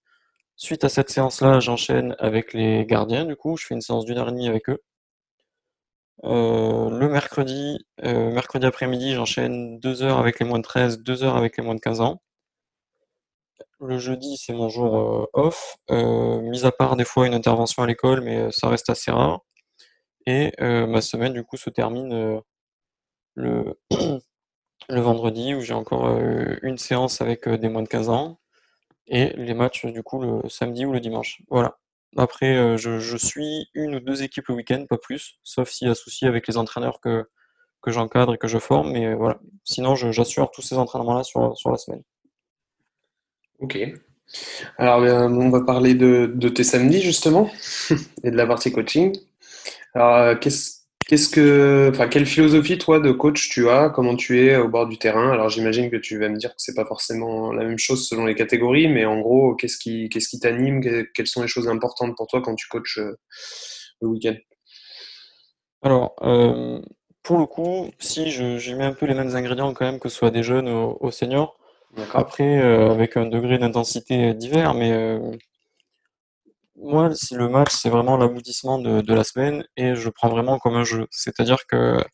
Suite 0.56 0.84
à 0.84 0.88
cette 0.90 1.10
séance-là, 1.10 1.60
j'enchaîne 1.60 2.16
avec 2.18 2.52
les 2.54 2.86
gardiens. 2.86 3.24
Du 3.24 3.36
coup, 3.36 3.56
je 3.56 3.66
fais 3.66 3.74
une 3.74 3.80
séance 3.82 4.04
d'une 4.04 4.18
heure 4.18 4.28
et 4.28 4.32
demie 4.32 4.48
avec 4.48 4.68
eux. 4.70 4.82
Euh, 6.24 6.90
le 6.90 7.08
mercredi, 7.08 7.84
euh, 8.04 8.30
mercredi 8.30 8.66
après-midi, 8.66 9.14
j'enchaîne 9.14 9.78
2 9.80 10.02
heures 10.02 10.18
avec 10.18 10.38
les 10.38 10.46
moins 10.46 10.58
de 10.58 10.64
13, 10.64 11.00
2 11.00 11.24
heures 11.24 11.36
avec 11.36 11.56
les 11.56 11.64
moins 11.64 11.74
de 11.74 11.80
15 11.80 12.00
ans. 12.00 12.20
Le 13.80 13.98
jeudi, 13.98 14.36
c'est 14.36 14.52
mon 14.52 14.68
jour 14.68 14.96
euh, 14.96 15.26
off, 15.34 15.76
mis 15.90 16.64
à 16.64 16.72
part 16.72 16.96
des 16.96 17.04
fois 17.04 17.26
une 17.26 17.34
intervention 17.34 17.82
à 17.82 17.86
l'école, 17.86 18.20
mais 18.22 18.50
ça 18.52 18.68
reste 18.68 18.88
assez 18.90 19.10
rare. 19.10 19.40
Et 20.26 20.52
ma 20.60 21.00
semaine, 21.00 21.32
du 21.32 21.44
coup, 21.44 21.56
se 21.56 21.70
termine 21.70 22.42
le, 23.34 23.74
le 24.88 25.00
vendredi, 25.00 25.54
où 25.54 25.60
j'ai 25.60 25.74
encore 25.74 26.08
une 26.62 26.78
séance 26.78 27.20
avec 27.20 27.48
des 27.48 27.68
moins 27.68 27.82
de 27.82 27.88
15 27.88 28.08
ans, 28.08 28.38
et 29.08 29.30
les 29.36 29.54
matchs, 29.54 29.86
du 29.86 30.02
coup, 30.02 30.20
le 30.22 30.48
samedi 30.48 30.86
ou 30.86 30.92
le 30.92 31.00
dimanche. 31.00 31.42
Voilà. 31.50 31.78
Après, 32.16 32.56
euh, 32.56 32.76
je, 32.76 33.16
suis 33.16 33.68
une 33.74 33.94
ou 33.94 34.00
deux 34.00 34.22
équipes 34.22 34.48
le 34.48 34.54
week-end, 34.54 34.84
pas 34.88 34.98
plus, 34.98 35.38
sauf 35.42 35.70
s'il 35.70 35.88
y 35.88 35.90
a 35.90 35.94
souci 35.94 36.26
avec 36.26 36.46
les 36.46 36.58
entraîneurs 36.58 37.00
que, 37.00 37.24
que 37.80 37.90
j'encadre 37.90 38.34
et 38.34 38.38
que 38.38 38.48
je 38.48 38.58
forme. 38.58 38.92
Mais 38.92 39.06
euh, 39.06 39.16
voilà. 39.16 39.38
Sinon, 39.64 39.94
j'assure 39.94 40.50
tous 40.50 40.62
ces 40.62 40.76
entraînements-là 40.76 41.24
sur, 41.24 41.56
sur 41.56 41.70
la 41.70 41.78
semaine. 41.78 42.02
Ok. 43.60 43.78
Alors, 44.76 45.00
euh, 45.02 45.28
on 45.28 45.50
va 45.50 45.62
parler 45.62 45.94
de, 45.94 46.30
de, 46.34 46.48
tes 46.48 46.64
samedis, 46.64 47.00
justement, 47.00 47.50
et 48.24 48.30
de 48.30 48.36
la 48.36 48.46
partie 48.46 48.72
coaching. 48.72 49.16
Alors, 49.94 50.38
qu'est-ce 50.38 50.71
Qu'est-ce 51.12 51.28
que, 51.28 51.90
enfin, 51.90 52.08
quelle 52.08 52.24
philosophie 52.24 52.78
toi 52.78 52.98
de 52.98 53.12
coach 53.12 53.50
tu 53.50 53.68
as? 53.68 53.90
Comment 53.90 54.16
tu 54.16 54.46
es 54.46 54.56
au 54.56 54.68
bord 54.68 54.86
du 54.86 54.96
terrain? 54.96 55.30
Alors 55.30 55.50
j'imagine 55.50 55.90
que 55.90 55.98
tu 55.98 56.18
vas 56.18 56.30
me 56.30 56.38
dire 56.38 56.52
que 56.52 56.56
c'est 56.56 56.74
pas 56.74 56.86
forcément 56.86 57.52
la 57.52 57.64
même 57.64 57.76
chose 57.76 58.08
selon 58.08 58.24
les 58.24 58.34
catégories, 58.34 58.88
mais 58.88 59.04
en 59.04 59.20
gros, 59.20 59.54
qu'est-ce 59.54 59.76
qui, 59.76 60.08
qu'est-ce 60.08 60.30
qui 60.30 60.40
t'anime? 60.40 60.80
Quelles 61.12 61.26
sont 61.26 61.42
les 61.42 61.48
choses 61.48 61.68
importantes 61.68 62.16
pour 62.16 62.28
toi 62.28 62.40
quand 62.40 62.54
tu 62.54 62.66
coaches 62.66 62.96
euh, 62.96 63.18
le 64.00 64.08
week-end? 64.08 64.36
Alors, 65.82 66.16
euh, 66.22 66.80
pour 67.22 67.36
le 67.36 67.44
coup, 67.44 67.90
si 67.98 68.30
je, 68.30 68.74
mets 68.74 68.84
un 68.84 68.94
peu 68.94 69.04
les 69.04 69.12
mêmes 69.12 69.36
ingrédients 69.36 69.74
quand 69.74 69.84
même 69.84 70.00
que 70.00 70.08
ce 70.08 70.16
soit 70.16 70.30
des 70.30 70.42
jeunes 70.42 70.70
aux, 70.70 71.10
seniors. 71.10 71.58
Après, 72.14 72.58
euh, 72.62 72.90
avec 72.90 73.18
un 73.18 73.26
degré 73.26 73.58
d'intensité 73.58 74.32
divers, 74.32 74.72
mais 74.72 75.20
moi, 76.82 77.10
le 77.30 77.48
match, 77.48 77.70
c'est 77.72 77.90
vraiment 77.90 78.16
l'aboutissement 78.16 78.78
de, 78.78 79.14
la 79.14 79.24
semaine 79.24 79.64
et 79.76 79.94
je 79.94 80.08
prends 80.10 80.28
vraiment 80.28 80.58
comme 80.58 80.74
un 80.74 80.84
jeu. 80.84 81.06
C'est-à-dire 81.10 81.66
que 81.66 82.04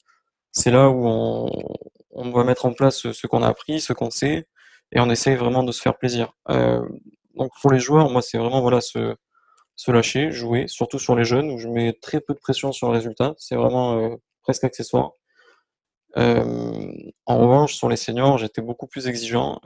c'est 0.53 0.71
là 0.71 0.91
où 0.91 1.07
on, 2.11 2.31
va 2.31 2.45
mettre 2.45 2.67
en 2.67 2.73
place 2.75 3.11
ce, 3.13 3.27
qu'on 3.27 3.43
a 3.43 3.49
appris, 3.49 3.81
ce 3.81 3.93
qu'on 3.93 4.11
sait, 4.11 4.47
et 4.93 5.01
on 5.01 5.11
essaye 5.11 5.37
vraiment 5.37 5.63
de 5.63 5.73
se 5.73 5.81
faire 5.81 5.97
plaisir. 5.97 6.33
Euh, 6.51 6.87
donc 7.37 7.51
pour 7.63 7.73
les 7.73 7.81
joueurs, 7.81 8.11
moi, 8.11 8.23
c'est 8.23 8.39
vraiment 8.39 8.61
voilà 8.61 8.81
se, 8.81 9.17
lâcher, 9.89 10.33
jouer, 10.33 10.67
surtout 10.69 10.99
sur 10.99 11.17
les 11.17 11.25
jeunes 11.25 11.51
où 11.51 11.59
je 11.59 11.69
mets 11.69 11.95
très 11.95 12.21
peu 12.21 12.35
de 12.35 12.39
pression 12.39 12.73
sur 12.73 12.89
le 12.89 12.95
résultat. 12.95 13.35
C'est 13.39 13.57
vraiment 13.57 13.99
euh, 13.99 14.17
presque 14.43 14.65
accessoire. 14.65 15.13
en 16.17 17.39
revanche, 17.39 17.75
sur 17.75 17.89
les 17.89 17.97
seniors, 17.97 18.39
j'étais 18.39 18.63
beaucoup 18.63 18.87
plus 18.87 19.09
exigeant. 19.09 19.61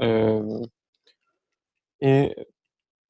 et 2.01 2.35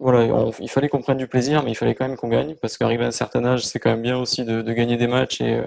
voilà, 0.02 0.50
il 0.58 0.68
fallait 0.68 0.88
qu'on 0.88 1.00
prenne 1.00 1.18
du 1.18 1.28
plaisir, 1.28 1.62
mais 1.62 1.70
il 1.70 1.74
fallait 1.76 1.94
quand 1.94 2.06
même 2.08 2.16
qu'on 2.16 2.28
gagne, 2.28 2.56
parce 2.56 2.76
qu'arriver 2.76 3.04
à 3.04 3.08
un 3.08 3.12
certain 3.12 3.44
âge, 3.44 3.64
c'est 3.64 3.78
quand 3.78 3.90
même 3.90 4.02
bien 4.02 4.18
aussi 4.18 4.44
de, 4.44 4.62
gagner 4.72 4.96
des 4.96 5.06
matchs 5.06 5.40
et 5.40 5.62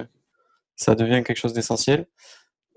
ça 0.75 0.95
devient 0.95 1.23
quelque 1.23 1.37
chose 1.37 1.53
d'essentiel. 1.53 2.07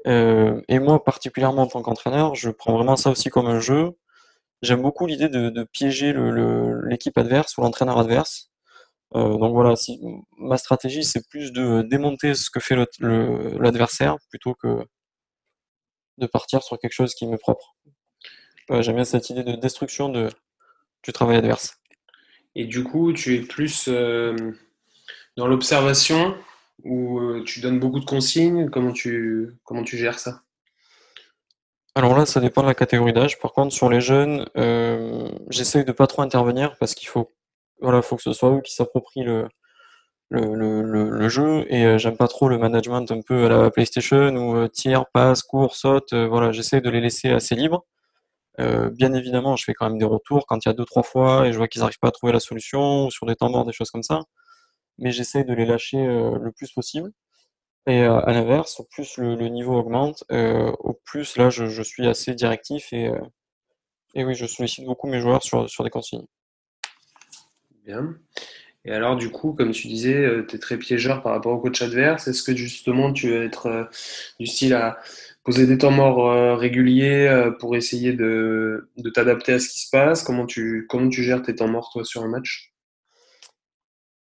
et 0.07 0.79
moi, 0.79 1.05
particulièrement 1.05 1.63
en 1.63 1.67
tant 1.67 1.83
qu'entraîneur, 1.83 2.35
je 2.37 2.51
prends 2.51 2.75
vraiment 2.75 2.97
ça 2.97 3.11
aussi 3.11 3.29
comme 3.31 3.47
un 3.47 3.61
jeu. 3.61 3.93
J'aime 4.63 4.83
beaucoup 4.83 5.07
l'idée 5.07 5.29
de, 5.29 5.65
piéger 5.65 6.15
l'équipe 6.85 7.19
adverse 7.19 7.57
ou 7.59 7.63
l'entraîneur 7.63 7.99
adverse. 7.99 8.51
Euh, 9.15 9.39
donc 9.39 9.53
voilà, 9.55 9.75
si, 9.77 10.01
ma 10.37 10.59
stratégie, 10.59 11.05
c'est 11.05 11.27
plus 11.29 11.53
de 11.53 11.83
démonter 11.83 12.35
ce 12.35 12.51
que 12.51 12.61
fait 12.61 12.77
l'adversaire 13.01 14.17
plutôt 14.31 14.55
que 14.55 14.87
de 16.19 16.27
partir 16.27 16.63
sur 16.63 16.79
quelque 16.79 16.93
chose 16.93 17.15
qui 17.15 17.27
m'est 17.27 17.39
propre. 17.39 17.77
J'aime 18.81 18.97
bien 18.97 19.05
cette 19.05 19.31
idée 19.31 19.45
de 19.45 19.53
destruction 19.53 20.09
de, 20.11 20.29
du 21.03 21.13
travail 21.13 21.37
adverse. 21.37 21.79
Et 22.55 22.65
du 22.65 22.83
coup, 22.83 23.13
tu 23.13 23.35
es 23.37 23.41
plus 23.41 23.87
euh, 23.89 24.37
dans 25.37 25.47
l'observation 25.47 26.37
ou 26.85 27.21
euh, 27.21 27.45
tu 27.45 27.61
donnes 27.61 27.79
beaucoup 27.79 28.01
de 28.01 28.05
consignes? 28.05 28.69
Comment 28.71 28.93
tu, 28.93 29.55
comment 29.65 29.85
tu 29.85 29.97
gères 29.97 30.19
ça? 30.19 30.43
Alors 31.99 32.17
là, 32.17 32.27
ça 32.27 32.41
dépend 32.41 32.63
de 32.63 32.69
la 32.69 32.77
catégorie 32.77 33.13
d'âge. 33.13 33.41
Par 33.41 33.53
contre, 33.53 33.75
sur 33.75 33.91
les 33.91 34.01
jeunes, 34.01 34.49
euh, 34.57 35.29
j'essaye 35.51 35.85
de 35.85 35.91
pas 35.91 36.07
trop 36.07 36.23
intervenir 36.23 36.77
parce 36.79 36.95
qu'il 36.95 37.09
faut, 37.09 37.33
voilà, 37.81 38.03
faut 38.03 38.15
que 38.15 38.23
ce 38.23 38.33
soit 38.33 38.51
eux 38.51 38.61
qui 38.61 38.73
s'approprient 38.73 39.25
le, 39.25 39.49
le, 40.31 41.29
jeu. 41.29 41.67
Et 41.69 41.85
euh, 41.87 41.99
j'aime 41.99 42.17
pas 42.17 42.29
trop 42.29 42.49
le 42.49 42.57
management 42.57 43.11
un 43.11 43.21
peu 43.21 43.47
à 43.47 43.49
la 43.49 43.71
PlayStation 43.73 44.29
où 44.37 44.57
euh, 44.57 44.69
tir, 44.69 45.07
passe, 45.13 45.43
cours, 45.43 45.75
saute. 45.75 46.15
voilà, 46.15 46.53
j'essaye 46.53 46.81
de 46.81 46.89
les 46.89 47.01
laisser 47.01 47.31
assez 47.31 47.57
libres. 47.57 47.85
Bien 48.59 49.13
évidemment, 49.15 49.57
je 49.57 49.65
fais 49.65 49.75
quand 49.75 49.89
même 49.89 49.99
des 49.99 50.05
retours 50.05 50.47
quand 50.47 50.65
il 50.65 50.69
y 50.69 50.71
a 50.71 50.75
deux 50.75 50.85
trois 50.85 51.03
fois 51.03 51.47
et 51.47 51.53
je 51.53 51.59
vois 51.59 51.69
qu'ils 51.69 51.81
n'arrivent 51.81 51.99
pas 52.01 52.09
à 52.09 52.13
trouver 52.13 52.33
la 52.33 52.41
solution 52.41 53.07
ou 53.07 53.11
sur 53.11 53.27
des 53.27 53.37
temps 53.37 53.51
morts, 53.51 53.65
des 53.65 53.73
choses 53.73 53.91
comme 53.91 54.03
ça. 54.03 54.21
Mais 54.99 55.13
j'essaye 55.13 55.45
de 55.45 55.55
les 55.55 55.67
lâcher 55.67 55.99
le 55.99 56.51
plus 56.53 56.73
possible. 56.73 57.13
Et 57.89 58.03
euh, 58.03 58.21
à 58.21 58.33
l'inverse, 58.35 58.81
au 58.81 58.85
plus 58.85 59.17
le, 59.17 59.35
niveau 59.49 59.75
augmente, 59.75 60.23
euh, 60.31 60.71
au 60.81 60.93
plus 60.93 61.39
là 61.39 61.49
je, 61.49 61.83
suis 61.83 62.07
assez 62.07 62.35
directif 62.35 62.93
et, 62.93 63.07
euh, 63.07 63.19
et 64.15 64.27
oui, 64.27 64.35
je 64.35 64.45
sollicite 64.45 64.85
beaucoup 64.85 65.09
mes 65.09 65.21
joueurs 65.21 65.43
sur, 65.43 65.71
sur 65.71 65.85
des 65.85 65.91
consignes. 65.91 66.27
Bien. 67.87 68.15
Et 68.85 68.93
alors, 68.93 69.17
du 69.17 69.31
coup, 69.31 69.55
comme 69.55 69.71
tu 69.71 69.89
disais, 69.89 70.45
tu 70.47 70.57
es 70.57 70.59
très 70.59 70.77
piégeur 70.77 71.23
par 71.23 71.33
rapport 71.33 71.53
au 71.53 71.59
coach 71.59 71.81
adverse. 71.81 72.29
Est-ce 72.29 72.43
que 72.43 72.55
justement 72.55 73.13
tu 73.13 73.31
vas 73.31 73.45
être 73.45 73.89
du 74.39 74.47
style 74.47 74.75
à 74.75 74.99
poser 75.49 75.67
des 75.67 75.79
temps 75.79 75.91
morts 75.91 76.59
réguliers 76.59 77.51
pour 77.59 77.75
essayer 77.75 78.13
de, 78.13 78.91
de 78.99 79.09
t'adapter 79.09 79.55
à 79.55 79.59
ce 79.59 79.71
qui 79.71 79.81
se 79.81 79.89
passe 79.89 80.23
comment 80.23 80.45
tu, 80.45 80.87
comment 80.91 81.09
tu 81.09 81.23
gères 81.23 81.41
tes 81.41 81.55
temps 81.55 81.69
morts, 81.69 81.99
sur 82.05 82.23
un 82.23 82.29
match? 82.29 82.75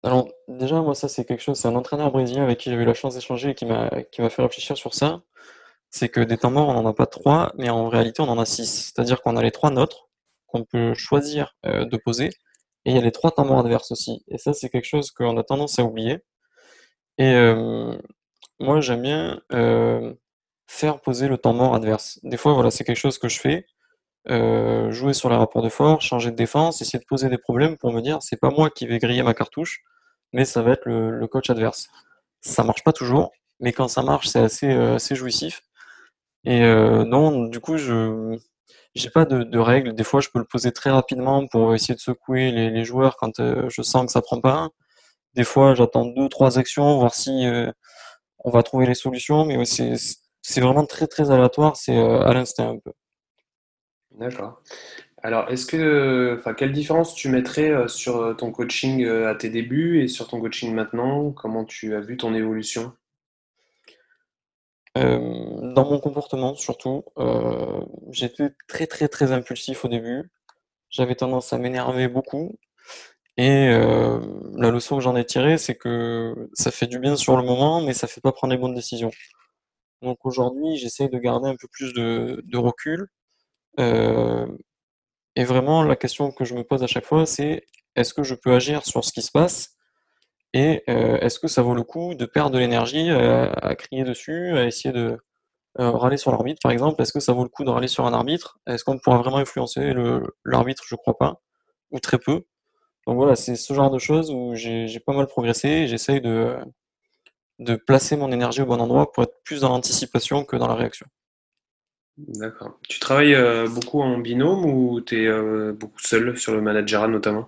Alors, 0.04 0.30
déjà, 0.48 0.80
moi, 0.82 0.94
ça, 0.94 1.08
c'est 1.08 1.26
quelque 1.26 1.42
chose, 1.42 1.58
c'est 1.58 1.68
un 1.68 1.76
entraîneur 1.76 2.12
brésilien 2.12 2.44
avec 2.44 2.60
qui 2.60 2.70
j'ai 2.70 2.76
eu 2.76 2.86
la 2.86 2.94
chance 2.94 3.16
d'échanger 3.16 3.50
et 3.50 3.56
qui 3.56 3.66
m'a, 3.66 3.90
fait 3.90 4.42
réfléchir 4.44 4.78
sur 4.78 4.94
ça. 4.94 5.24
C'est 5.90 6.10
que 6.10 6.20
des 6.20 6.38
temps 6.38 6.52
morts, 6.52 6.70
on 6.70 6.76
n'en 6.76 6.86
a 6.88 6.94
pas 6.94 7.08
trois, 7.08 7.52
mais 7.58 7.70
en 7.70 7.90
réalité, 7.90 8.22
on 8.22 8.30
en 8.30 8.38
a 8.38 8.46
six. 8.46 8.68
C'est-à-dire 8.68 9.24
qu'on 9.24 9.38
a 9.38 9.42
les 9.42 9.52
trois 9.52 9.72
nôtres 9.72 10.08
qu'on 10.46 10.66
peut 10.66 10.94
choisir 10.94 11.56
euh, 11.66 11.86
de 11.86 11.98
poser, 11.98 12.28
et 12.86 12.92
il 12.92 12.96
y 12.96 13.00
a 13.00 13.02
les 13.02 13.12
trois 13.12 13.32
temps 13.32 13.44
morts 13.44 13.60
adverses 13.60 13.92
aussi. 13.92 14.24
Et 14.28 14.38
ça, 14.38 14.54
c'est 14.54 14.70
quelque 14.70 14.86
chose 14.86 15.10
qu'on 15.10 15.36
a 15.36 15.44
tendance 15.44 15.80
à 15.80 15.84
oublier. 15.84 16.20
Et 17.18 17.34
euh, 17.34 17.98
moi, 18.60 18.82
j'aime 18.82 19.02
bien 19.02 19.42
euh, 19.52 20.14
faire 20.68 21.02
poser 21.02 21.28
le 21.28 21.38
temps 21.38 21.54
mort 21.54 21.76
adverse. 21.76 22.20
Des 22.24 22.38
fois, 22.38 22.54
voilà, 22.54 22.72
c'est 22.72 22.84
quelque 22.84 22.98
chose 22.98 23.18
que 23.20 23.30
je 23.30 23.40
fais. 23.40 23.66
jouer 24.92 25.14
sur 25.14 25.30
les 25.30 25.36
rapports 25.36 25.64
de 25.64 25.70
force, 25.70 26.06
changer 26.06 26.32
de 26.32 26.36
défense, 26.36 26.82
essayer 26.82 27.00
de 27.00 27.06
poser 27.06 27.30
des 27.30 27.38
problèmes 27.38 27.78
pour 27.78 27.92
me 27.94 28.02
dire 28.02 28.20
c'est 28.22 28.40
pas 28.40 28.50
moi 28.50 28.70
qui 28.70 28.88
vais 28.88 29.00
griller 29.00 29.24
ma 29.24 29.34
cartouche, 29.34 29.84
mais 30.34 30.46
ça 30.46 30.62
va 30.62 30.72
être 30.74 30.86
le, 30.86 31.28
coach 31.28 31.50
adverse. 31.50 31.90
Ça 32.42 32.64
marche 32.64 32.84
pas 32.84 32.94
toujours, 32.94 33.32
mais 33.60 33.74
quand 33.74 33.88
ça 33.88 34.04
marche, 34.04 34.28
c'est 34.28 34.40
assez, 34.40 34.70
euh, 34.72 34.96
assez 34.96 35.16
jouissif. 35.16 35.62
Et 36.46 36.64
euh, 36.64 37.06
non, 37.06 37.46
du 37.48 37.60
coup, 37.60 37.78
je 37.78 38.38
j'ai 38.96 39.10
pas 39.12 39.26
de, 39.26 39.60
règles. 39.60 39.94
Des 39.96 40.04
fois, 40.04 40.22
je 40.22 40.30
peux 40.30 40.40
le 40.40 40.46
poser 40.46 40.72
très 40.72 40.92
rapidement 40.92 41.48
pour 41.48 41.76
essayer 41.76 41.96
de 41.96 42.00
secouer 42.00 42.52
les, 42.52 42.86
joueurs 42.86 43.18
quand 43.18 43.40
euh, 43.40 43.70
je 43.70 43.82
sens 43.84 44.06
que 44.08 44.12
ça 44.12 44.22
prend 44.22 44.42
pas. 44.42 44.70
Des 45.36 45.44
fois, 45.44 45.76
j'attends 45.76 46.06
deux, 46.06 46.30
trois 46.30 46.60
actions, 46.60 47.00
voir 47.00 47.14
si 47.16 47.46
on 48.40 48.52
va 48.52 48.64
trouver 48.64 48.88
les 48.88 48.96
solutions. 48.96 49.46
Mais 49.46 49.64
c'est 49.66 49.96
vraiment 50.56 50.86
très, 50.86 51.08
très 51.08 51.32
aléatoire. 51.32 51.76
C'est 51.78 51.98
à 51.98 52.34
l'instinct 52.34 52.70
un 52.70 52.80
peu. 52.80 52.92
D'accord. 54.12 54.62
Alors, 55.24 55.50
est-ce 55.50 55.66
que, 55.66 56.36
enfin, 56.40 56.54
quelle 56.54 56.72
différence 56.72 57.16
tu 57.16 57.30
mettrais 57.30 57.72
euh, 57.72 57.88
sur 57.88 58.18
euh, 58.18 58.34
ton 58.34 58.52
coaching 58.52 59.04
euh, 59.04 59.30
à 59.30 59.36
tes 59.36 59.50
débuts 59.50 60.02
et 60.02 60.08
sur 60.08 60.28
ton 60.28 60.40
coaching 60.40 60.74
maintenant? 60.74 61.32
Comment 61.32 61.66
tu 61.66 61.96
as 61.96 62.00
vu 62.00 62.18
ton 62.18 62.34
évolution? 62.34 62.94
dans 64.96 65.88
mon 65.88 66.00
comportement 66.00 66.56
surtout, 66.56 67.04
j'étais 68.10 68.50
très 68.68 68.88
très 68.88 69.08
très 69.08 69.32
impulsif 69.32 69.86
au 69.86 69.88
début. 69.88 70.24
J'avais 70.90 71.14
tendance 71.14 71.54
à 71.54 71.60
m'énerver 71.60 72.08
beaucoup 72.08 72.58
et 73.38 73.70
la 73.70 74.72
leçon 74.72 74.98
que 74.98 75.04
j'en 75.04 75.16
ai 75.16 75.24
tirée, 75.24 75.60
c'est 75.60 75.76
que 75.76 76.50
ça 76.54 76.72
fait 76.72 76.88
du 76.88 76.98
bien 76.98 77.16
sur 77.16 77.38
le 77.38 77.44
moment, 77.44 77.80
mais 77.80 77.94
ça 77.94 78.08
fait 78.08 78.22
pas 78.22 78.32
prendre 78.32 78.54
les 78.54 78.60
bonnes 78.60 78.74
décisions. 78.74 79.12
Donc 80.02 80.20
aujourd'hui, 80.26 80.78
j'essaie 80.78 81.10
de 81.10 81.18
garder 81.18 81.50
un 81.50 81.56
peu 81.60 81.68
plus 81.72 81.94
de, 81.94 82.58
recul. 82.58 83.08
Et 85.38 85.44
vraiment, 85.44 85.84
la 85.84 85.96
question 85.96 86.32
que 86.32 86.46
je 86.46 86.56
me 86.56 86.64
pose 86.64 86.84
à 86.84 86.88
chaque 86.88 87.06
fois, 87.06 87.28
c'est 87.28 87.64
est-ce 87.96 88.14
que 88.14 88.24
je 88.24 88.34
peux 88.36 88.54
agir 88.54 88.86
sur 88.86 89.04
ce 89.06 89.12
qui 89.12 89.22
se 89.22 89.32
passe? 89.32 89.78
Et 90.54 90.84
euh, 90.90 91.20
est-ce 91.20 91.40
que 91.40 91.48
ça 91.48 91.62
vaut 91.62 91.76
le 91.76 91.84
coup 91.84 92.16
de 92.16 92.26
perdre 92.26 92.52
de 92.52 92.58
l'énergie 92.58 93.12
euh, 93.12 93.52
à 93.54 93.76
crier 93.76 94.04
dessus, 94.04 94.58
à 94.58 94.66
essayer 94.66 94.92
de 94.92 95.18
euh, 95.80 95.92
râler 95.92 96.18
sur 96.18 96.32
l'arbitre, 96.32 96.60
par 96.64 96.72
exemple? 96.72 97.02
Est-ce 97.02 97.14
que 97.14 97.20
ça 97.20 97.34
vaut 97.34 97.44
le 97.44 97.50
coup 97.50 97.64
de 97.64 97.70
râler 97.70 97.88
sur 97.88 98.08
un 98.08 98.14
arbitre? 98.14 98.58
Est-ce 98.68 98.84
qu'on 98.84 98.98
pourra 98.98 99.20
vraiment 99.20 99.38
influencer 99.38 99.94
l'arbitre? 100.46 100.84
Je 100.88 100.96
crois 100.96 101.18
pas, 101.18 101.42
ou 101.92 102.00
très 102.00 102.18
peu. 102.20 102.46
Donc 103.08 103.18
voilà, 103.18 103.36
c'est 103.36 103.56
ce 103.56 103.74
genre 103.76 103.92
de 103.92 104.00
choses 104.00 104.32
où 104.32 104.56
j'ai 104.56 105.00
pas 105.06 105.14
mal 105.14 105.28
progressé 105.28 105.88
j'essaye 105.88 106.22
de, 106.22 106.58
de 107.60 107.76
placer 107.76 108.18
mon 108.18 108.32
énergie 108.32 108.62
au 108.62 108.66
bon 108.66 108.80
endroit 108.80 109.12
pour 109.12 109.24
être 109.24 109.42
plus 109.44 109.62
dans 109.62 109.70
l'anticipation 109.70 110.46
que 110.46 110.56
dans 110.56 110.68
la 110.68 110.76
réaction. 110.76 111.08
D'accord. 112.18 112.80
Tu 112.90 113.00
travailles 113.00 113.36
euh, 113.36 113.68
beaucoup 113.68 114.02
en 114.02 114.18
binôme 114.18 114.66
ou 114.66 115.02
tu 115.02 115.24
es 115.24 115.28
euh, 115.28 115.72
beaucoup 115.74 116.00
seul 116.00 116.38
sur 116.38 116.54
le 116.54 116.62
managerat 116.62 117.08
notamment? 117.08 117.48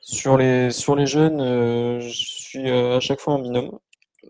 Sur 0.00 0.36
les, 0.36 0.72
sur 0.72 0.96
les 0.96 1.06
jeunes, 1.06 1.40
euh, 1.40 2.00
je 2.00 2.10
suis 2.10 2.68
à 2.68 2.98
chaque 2.98 3.20
fois 3.20 3.34
en 3.34 3.38
binôme. 3.38 3.78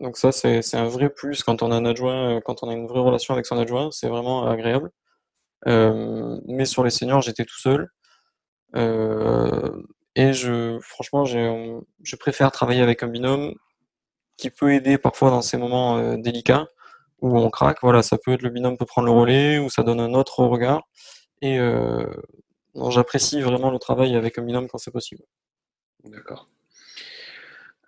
Donc 0.00 0.18
ça, 0.18 0.32
c'est 0.32 0.74
un 0.74 0.86
vrai 0.86 1.08
plus 1.08 1.42
quand 1.42 1.62
on 1.62 1.70
a 1.70 1.76
un 1.76 1.84
adjoint, 1.84 2.40
quand 2.42 2.62
on 2.62 2.68
a 2.68 2.74
une 2.74 2.86
vraie 2.86 3.00
relation 3.00 3.34
avec 3.34 3.46
son 3.46 3.58
adjoint, 3.58 3.90
c'est 3.90 4.08
vraiment 4.08 4.46
agréable. 4.48 4.90
mais 5.66 6.64
sur 6.64 6.84
les 6.84 6.90
seniors, 6.90 7.20
j'étais 7.22 7.44
tout 7.44 7.58
seul. 7.58 7.88
et 8.74 10.32
je, 10.32 10.78
franchement, 10.80 11.24
je 11.24 12.16
préfère 12.16 12.50
travailler 12.52 12.82
avec 12.82 13.02
un 13.02 13.08
binôme 13.08 13.54
qui 14.36 14.50
peut 14.50 14.72
aider 14.72 14.98
parfois 14.98 15.30
dans 15.30 15.42
ces 15.42 15.56
moments 15.56 16.16
délicats 16.16 16.66
où 17.22 17.38
on 17.38 17.48
craque. 17.48 17.78
Voilà, 17.82 18.02
ça 18.02 18.18
peut 18.18 18.32
être 18.32 18.42
le 18.42 18.50
binôme 18.50 18.76
peut 18.76 18.84
prendre 18.84 19.06
le 19.06 19.12
relais, 19.12 19.58
ou 19.58 19.70
ça 19.70 19.82
donne 19.82 20.00
un 20.00 20.12
autre 20.12 20.40
regard. 20.40 20.82
Et 21.40 21.58
euh, 21.58 22.04
j'apprécie 22.90 23.40
vraiment 23.40 23.70
le 23.70 23.78
travail 23.78 24.14
avec 24.16 24.38
un 24.38 24.42
binôme 24.42 24.68
quand 24.68 24.78
c'est 24.78 24.90
possible. 24.90 25.22
D'accord. 26.04 26.50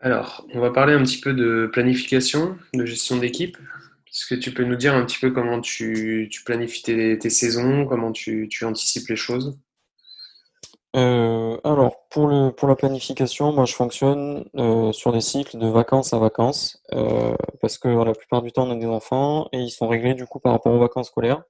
Alors, 0.00 0.46
on 0.54 0.60
va 0.60 0.70
parler 0.70 0.94
un 0.94 1.02
petit 1.02 1.20
peu 1.20 1.32
de 1.32 1.68
planification, 1.72 2.56
de 2.72 2.86
gestion 2.86 3.16
d'équipe. 3.16 3.56
Est-ce 4.06 4.26
que 4.26 4.34
tu 4.34 4.52
peux 4.52 4.64
nous 4.64 4.76
dire 4.76 4.94
un 4.94 5.04
petit 5.04 5.18
peu 5.18 5.30
comment 5.30 5.60
tu, 5.60 6.30
planifies 6.44 6.82
tes, 6.82 7.30
saisons, 7.30 7.86
comment 7.86 8.12
tu 8.12 8.48
anticipes 8.62 9.08
les 9.08 9.16
choses? 9.16 9.58
Euh, 10.94 11.58
alors, 11.64 12.06
pour, 12.08 12.28
le, 12.28 12.50
pour 12.52 12.68
la 12.68 12.76
planification, 12.76 13.52
moi 13.52 13.64
je 13.64 13.74
fonctionne 13.74 14.44
euh, 14.56 14.92
sur 14.92 15.12
des 15.12 15.20
cycles 15.20 15.58
de 15.58 15.66
vacances 15.66 16.12
à 16.12 16.18
vacances, 16.18 16.80
euh, 16.92 17.34
parce 17.60 17.78
que 17.78 17.88
la 17.88 18.12
plupart 18.12 18.42
du 18.42 18.52
temps 18.52 18.68
on 18.68 18.70
a 18.70 18.76
des 18.76 18.86
enfants 18.86 19.48
et 19.52 19.58
ils 19.58 19.70
sont 19.70 19.88
réglés 19.88 20.14
du 20.14 20.24
coup 20.26 20.38
par 20.38 20.52
rapport 20.52 20.72
aux 20.72 20.78
vacances 20.78 21.08
scolaires. 21.08 21.42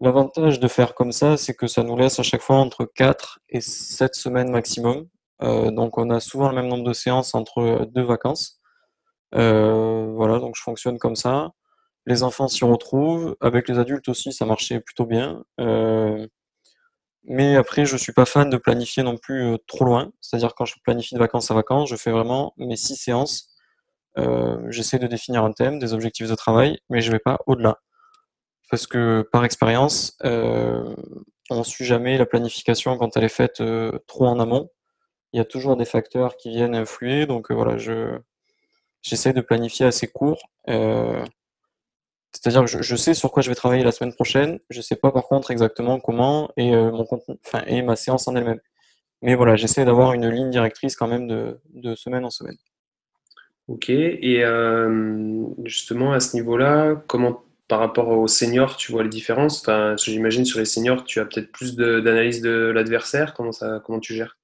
L'avantage 0.00 0.60
de 0.60 0.68
faire 0.68 0.94
comme 0.94 1.12
ça, 1.12 1.36
c'est 1.36 1.54
que 1.54 1.66
ça 1.66 1.82
nous 1.82 1.96
laisse 1.96 2.18
à 2.18 2.22
chaque 2.22 2.42
fois 2.42 2.56
entre 2.56 2.84
4 2.86 3.40
et 3.50 3.60
7 3.60 4.14
semaines 4.14 4.50
maximum. 4.50 5.06
donc 5.40 5.98
on 5.98 6.10
a 6.10 6.20
souvent 6.20 6.48
le 6.48 6.54
même 6.54 6.68
nombre 6.68 6.84
de 6.84 6.92
séances 6.92 7.34
entre 7.34 7.86
deux 7.92 8.02
vacances. 8.02 8.60
voilà, 9.32 10.38
donc 10.40 10.54
je 10.56 10.62
fonctionne 10.62 10.98
comme 10.98 11.16
ça. 11.16 11.52
Les 12.06 12.22
enfants 12.22 12.48
s'y 12.48 12.64
retrouvent. 12.64 13.36
Avec 13.40 13.68
les 13.68 13.78
adultes 13.78 14.08
aussi, 14.08 14.32
ça 14.32 14.46
marchait 14.46 14.80
plutôt 14.80 15.06
bien. 15.06 15.44
Mais 17.26 17.56
après, 17.56 17.84
je 17.84 17.96
suis 17.96 18.12
pas 18.12 18.24
fan 18.24 18.50
de 18.50 18.56
planifier 18.56 19.02
non 19.02 19.16
plus 19.16 19.54
euh, 19.54 19.58
trop 19.66 19.84
loin. 19.84 20.12
C'est-à-dire 20.20 20.54
quand 20.54 20.64
je 20.64 20.74
planifie 20.84 21.14
de 21.14 21.20
vacances 21.20 21.50
à 21.50 21.54
vacances, 21.54 21.90
je 21.90 21.96
fais 21.96 22.10
vraiment 22.10 22.54
mes 22.56 22.76
six 22.76 22.96
séances 22.96 23.50
j'essaie 24.68 24.98
de 24.98 25.06
définir 25.06 25.44
un 25.44 25.52
thème, 25.52 25.78
des 25.78 25.92
objectifs 25.92 26.28
de 26.28 26.34
travail, 26.34 26.78
mais 26.88 27.00
je 27.00 27.12
vais 27.12 27.18
pas 27.18 27.38
au-delà. 27.46 27.80
Parce 28.70 28.86
que 28.86 29.28
par 29.32 29.44
expérience, 29.44 30.16
on 30.22 31.58
ne 31.58 31.62
suit 31.62 31.84
jamais 31.84 32.18
la 32.18 32.26
planification 32.26 32.96
quand 32.98 33.16
elle 33.16 33.24
est 33.24 33.28
faite 33.28 33.62
trop 34.06 34.26
en 34.26 34.40
amont. 34.40 34.70
Il 35.32 35.38
y 35.38 35.40
a 35.40 35.44
toujours 35.44 35.76
des 35.76 35.84
facteurs 35.84 36.36
qui 36.36 36.50
viennent 36.50 36.74
influer, 36.74 37.26
donc 37.26 37.50
voilà, 37.50 37.76
je 37.78 38.18
j'essaie 39.02 39.32
de 39.32 39.40
planifier 39.40 39.86
assez 39.86 40.08
court. 40.08 40.50
C'est-à-dire 42.32 42.64
que 42.64 42.82
je, 42.82 42.96
sais 42.96 43.14
sur 43.14 43.32
quoi 43.32 43.42
je 43.42 43.48
vais 43.48 43.54
travailler 43.54 43.82
la 43.82 43.92
semaine 43.92 44.12
prochaine, 44.12 44.58
je 44.70 44.78
ne 44.78 44.82
sais 44.82 44.96
pas 44.96 45.10
par 45.10 45.24
contre 45.24 45.50
exactement 45.50 45.98
comment 46.00 46.50
et, 46.56 46.70
mon 46.70 47.06
enfin, 47.44 47.62
et 47.66 47.82
ma 47.82 47.96
séance 47.96 48.28
en 48.28 48.36
elle-même. 48.36 48.60
Mais 49.22 49.34
voilà, 49.34 49.56
j'essaie 49.56 49.84
d'avoir 49.84 50.12
une 50.12 50.28
ligne 50.28 50.50
directrice 50.50 50.96
quand 50.96 51.08
même 51.08 51.26
de, 51.26 51.58
de 51.72 51.94
semaine 51.94 52.24
en 52.24 52.30
semaine. 52.30 52.56
Ok, 53.68 53.88
et 53.88 54.44
justement 55.64 56.12
à 56.12 56.20
ce 56.20 56.36
niveau-là, 56.36 57.02
comment 57.06 57.42
par 57.68 57.80
rapport 57.80 58.08
aux 58.08 58.28
seniors, 58.28 58.76
tu 58.76 58.92
vois 58.92 59.02
les 59.02 59.08
différences? 59.08 59.60
Enfin, 59.60 59.96
J'imagine 59.96 60.44
sur 60.44 60.58
les 60.58 60.64
seniors, 60.64 61.04
tu 61.04 61.20
as 61.20 61.24
peut-être 61.24 61.50
plus 61.50 61.74
d'analyse 61.76 62.40
de, 62.40 62.70
l'adversaire. 62.74 63.34
Comment, 63.34 63.52
ça, 63.52 63.80
comment 63.84 63.98
tu 63.98 64.14
gères? 64.14 64.36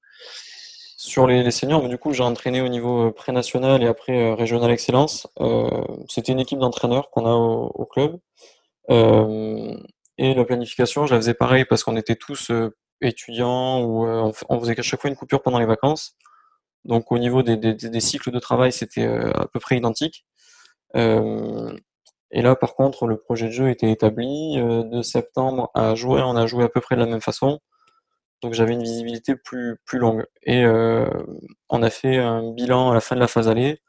Sur 1.04 1.26
les, 1.26 1.50
seniors, 1.50 1.88
du 1.88 1.98
coup, 1.98 2.12
j'ai 2.12 2.22
entraîné 2.22 2.60
au 2.60 2.68
niveau 2.68 3.08
euh, 3.08 3.10
pré-national 3.10 3.82
et 3.82 3.88
après 3.88 4.16
euh, 4.16 4.34
régional 4.36 4.70
excellence. 4.70 5.26
Euh, 5.40 5.68
c'était 6.08 6.30
une 6.30 6.38
équipe 6.38 6.60
d'entraîneurs 6.60 7.10
qu'on 7.10 7.26
a 7.26 7.34
au, 7.34 7.84
club. 7.86 8.20
et 8.88 10.34
la 10.34 10.44
planification, 10.44 11.04
je 11.06 11.14
la 11.14 11.20
faisais 11.20 11.34
pareil 11.34 11.64
parce 11.64 11.82
qu'on 11.82 11.96
était 11.96 12.14
tous 12.14 12.52
étudiants 13.00 13.82
ou 13.82 14.06
on 14.06 14.60
faisait 14.60 14.78
à 14.78 14.82
chaque 14.82 15.00
fois 15.00 15.10
une 15.10 15.16
coupure 15.16 15.42
pendant 15.42 15.58
les 15.58 15.66
vacances. 15.66 16.14
Donc 16.84 17.10
au 17.10 17.18
niveau 17.18 17.42
des, 17.42 18.00
cycles 18.00 18.30
de 18.30 18.38
travail, 18.38 18.70
c'était 18.70 19.04
à 19.04 19.48
peu 19.52 19.58
près 19.58 19.76
identique. 19.76 20.24
Et 20.94 22.42
là, 22.42 22.54
par 22.54 22.76
contre, 22.76 23.08
le 23.08 23.16
projet 23.16 23.46
de 23.46 23.52
jeu 23.52 23.70
était 23.70 23.90
établi. 23.90 24.54
De 24.56 25.02
septembre 25.02 25.68
à 25.74 25.96
juin, 25.96 26.24
on 26.24 26.36
a 26.36 26.46
joué 26.46 26.62
à 26.62 26.68
peu 26.68 26.80
près 26.80 26.94
de 26.94 27.00
la 27.00 27.06
même 27.06 27.20
façon. 27.20 27.58
Donc 28.42 28.54
j'avais 28.54 28.72
une 28.72 28.82
visibilité 28.82 29.36
plus, 29.36 29.76
plus 29.84 29.98
longue. 29.98 30.26
Et 30.42 30.64
euh, 30.64 31.08
on 31.68 31.82
a 31.82 31.90
fait 31.90 32.16
un 32.18 32.52
bilan 32.52 32.90
à 32.90 32.94
la 32.94 33.00
fin 33.00 33.14
de 33.14 33.20
la 33.20 33.28
phase 33.28 33.48
aller 33.48 33.80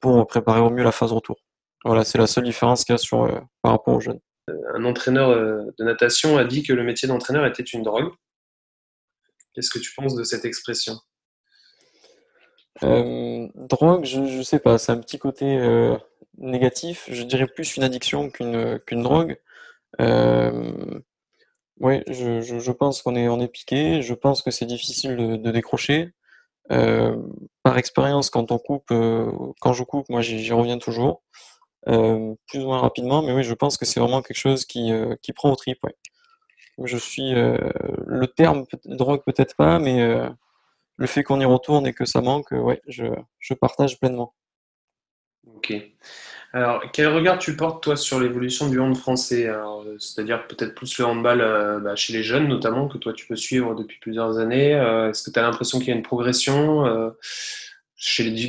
pour 0.00 0.26
préparer 0.26 0.60
au 0.60 0.70
mieux 0.70 0.82
la 0.82 0.92
phase 0.92 1.12
retour. 1.12 1.36
Voilà, 1.84 2.04
c'est 2.04 2.18
la 2.18 2.26
seule 2.26 2.44
différence 2.44 2.84
qu'il 2.84 2.92
y 2.92 2.96
a 2.96 2.98
sur, 2.98 3.24
euh, 3.24 3.40
par 3.62 3.72
rapport 3.72 3.94
aux 3.94 4.00
jeunes. 4.00 4.20
Un 4.74 4.84
entraîneur 4.84 5.30
de 5.78 5.84
natation 5.84 6.36
a 6.36 6.44
dit 6.44 6.62
que 6.62 6.72
le 6.72 6.82
métier 6.82 7.08
d'entraîneur 7.08 7.46
était 7.46 7.62
une 7.62 7.82
drogue. 7.82 8.10
Qu'est-ce 9.54 9.70
que 9.70 9.78
tu 9.78 9.92
penses 9.94 10.14
de 10.14 10.24
cette 10.24 10.44
expression? 10.44 10.94
Drogue, 12.80 14.04
je 14.04 14.18
ne 14.18 14.42
sais 14.42 14.58
pas. 14.58 14.78
C'est 14.78 14.92
un 14.92 14.98
petit 14.98 15.18
côté 15.18 15.58
négatif, 16.38 17.08
je 17.10 17.22
dirais 17.22 17.46
plus 17.46 17.76
une 17.76 17.84
addiction 17.84 18.30
qu'une 18.30 19.02
drogue. 19.02 19.38
Euh, 20.00 21.00
ouais, 21.82 22.02
je, 22.08 22.40
je, 22.40 22.72
pense 22.72 23.02
qu'on 23.02 23.16
est, 23.16 23.28
on 23.28 23.40
est 23.40 23.48
piqué, 23.48 24.02
je 24.02 24.14
pense 24.14 24.42
que 24.42 24.50
c'est 24.50 24.66
difficile 24.66 25.16
de, 25.16 25.50
décrocher. 25.50 26.12
Euh, 26.70 27.16
par 27.62 27.76
expérience, 27.76 28.30
quand 28.30 28.52
on 28.52 28.58
coupe, 28.58 28.90
euh, 28.92 29.30
quand 29.60 29.72
je 29.72 29.82
coupe, 29.82 30.08
moi 30.08 30.22
j'y 30.22 30.52
reviens 30.52 30.78
toujours, 30.78 31.22
euh, 31.88 32.34
plus 32.46 32.60
ou 32.60 32.66
moins 32.66 32.78
rapidement, 32.78 33.22
mais 33.22 33.32
oui, 33.32 33.44
je 33.44 33.54
pense 33.54 33.76
que 33.76 33.84
c'est 33.84 34.00
vraiment 34.00 34.22
quelque 34.22 34.38
chose 34.38 34.64
qui, 34.64 34.92
qui 35.22 35.32
prend 35.32 35.50
au 35.50 35.56
trip. 35.56 35.80
Je 36.82 36.96
suis 36.96 37.32
le 37.34 38.26
terme 38.26 38.64
drogue 38.86 39.22
peut-être 39.26 39.56
pas, 39.56 39.78
mais 39.78 40.00
le 40.96 41.06
fait 41.06 41.24
qu'on 41.24 41.40
y 41.40 41.44
retourne 41.44 41.86
et 41.86 41.92
que 41.92 42.04
ça 42.04 42.20
manque, 42.20 42.52
ouais, 42.52 42.80
je, 42.86 43.06
je 43.40 43.54
partage 43.54 43.98
pleinement. 43.98 44.34
Ok. 45.46 45.74
Alors, 46.54 46.82
quel 46.92 47.08
regard 47.08 47.38
tu 47.38 47.56
portes, 47.56 47.82
toi, 47.82 47.96
sur 47.96 48.20
l'évolution 48.20 48.68
du 48.68 48.78
hand 48.78 48.96
français? 48.96 49.46
Euh, 49.46 49.96
C'est-à-dire 49.98 50.46
peut-être 50.46 50.74
plus 50.74 50.98
le 50.98 51.06
handball 51.06 51.40
euh, 51.40 51.80
bah, 51.80 51.96
chez 51.96 52.12
les 52.12 52.22
jeunes, 52.22 52.46
notamment, 52.46 52.88
que 52.88 52.98
toi, 52.98 53.14
tu 53.14 53.26
peux 53.26 53.36
suivre 53.36 53.74
depuis 53.74 53.98
plusieurs 54.00 54.38
années. 54.38 54.74
Euh, 54.74 55.10
est-ce 55.10 55.22
que 55.22 55.30
tu 55.30 55.38
as 55.38 55.42
l'impression 55.42 55.78
qu'il 55.78 55.88
y 55.88 55.92
a 55.92 55.94
une 55.94 56.02
progression 56.02 56.82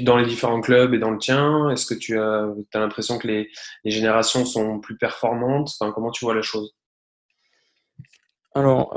dans 0.02 0.18
les 0.18 0.26
différents 0.26 0.60
clubs 0.60 0.94
et 0.94 1.00
dans 1.00 1.12
le 1.12 1.18
tien? 1.18 1.70
Est-ce 1.70 1.86
que 1.86 1.94
tu 1.94 2.20
as, 2.20 2.54
l'impression 2.74 3.18
que 3.18 3.28
les, 3.28 3.50
générations 3.86 4.46
sont 4.46 4.80
plus 4.80 4.98
performantes? 4.98 5.72
Comment 5.80 6.12
tu 6.12 6.26
vois 6.26 6.36
la 6.36 6.41
chose? 6.41 6.76
Alors, 8.54 8.94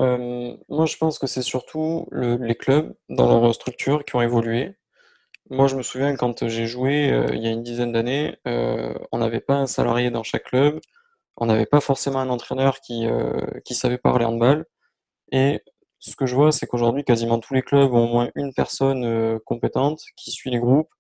moi, 0.69 0.87
je 0.87 0.97
pense 0.97 1.21
que 1.21 1.29
c'est 1.29 1.43
surtout 1.43 2.09
les 2.13 2.57
clubs, 2.57 2.93
dans 3.09 3.41
leur 3.41 3.55
structure, 3.55 4.05
qui 4.05 4.17
ont 4.17 4.23
évolué. 4.23 4.77
Moi, 5.51 5.69
je 5.69 5.77
me 5.77 5.83
souviens 5.83 6.17
quand 6.17 6.49
j'ai 6.49 6.67
joué 6.67 7.11
euh, 7.13 7.29
il 7.33 7.41
y 7.43 7.47
a 7.47 7.51
une 7.51 7.63
dizaine 7.63 7.93
d'années, 7.93 8.37
euh, 8.49 8.95
on 9.13 9.19
n'avait 9.19 9.41
pas 9.41 9.55
un 9.55 9.67
salarié 9.69 10.11
dans 10.11 10.25
chaque 10.25 10.45
club, 10.45 10.81
on 11.37 11.47
n'avait 11.47 11.67
pas 11.67 11.81
forcément 11.81 12.19
un 12.21 12.31
entraîneur 12.31 12.81
qui, 12.81 13.07
euh, 13.07 13.41
qui 13.65 13.75
savait 13.77 13.99
parler 13.99 14.25
handball. 14.25 14.67
Et 15.33 15.63
ce 16.01 16.17
que 16.17 16.27
je 16.27 16.35
vois, 16.35 16.53
c'est 16.53 16.67
qu'aujourd'hui, 16.67 17.05
quasiment 17.05 17.39
tous 17.41 17.55
les 17.55 17.63
clubs 17.63 17.93
ont 17.93 18.05
au 18.07 18.09
moins 18.09 18.31
une 18.35 18.53
personne 18.55 19.39
compétente 19.47 20.03
qui 20.17 20.31
suit 20.31 20.51
les 20.51 20.59
groupes, 20.59 20.91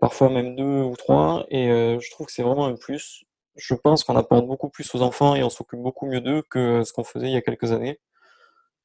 parfois 0.00 0.30
même 0.30 0.56
deux 0.56 0.82
ou 0.82 0.96
trois. 0.96 1.46
Et 1.50 1.68
je 1.68 2.10
trouve 2.10 2.26
que 2.26 2.32
c'est 2.32 2.42
vraiment 2.42 2.66
un 2.66 2.76
plus. 2.76 3.24
Je 3.56 3.74
pense 3.74 4.04
qu'on 4.04 4.16
apporte 4.16 4.46
beaucoup 4.46 4.68
plus 4.70 4.94
aux 4.94 5.02
enfants 5.02 5.34
et 5.34 5.42
on 5.44 5.50
s'occupe 5.50 5.80
beaucoup 5.80 6.06
mieux 6.06 6.20
d'eux 6.20 6.42
que 6.50 6.82
ce 6.84 6.92
qu'on 6.92 7.04
faisait 7.04 7.28
il 7.28 7.32
y 7.32 7.36
a 7.36 7.42
quelques 7.42 7.72
années. 7.72 8.00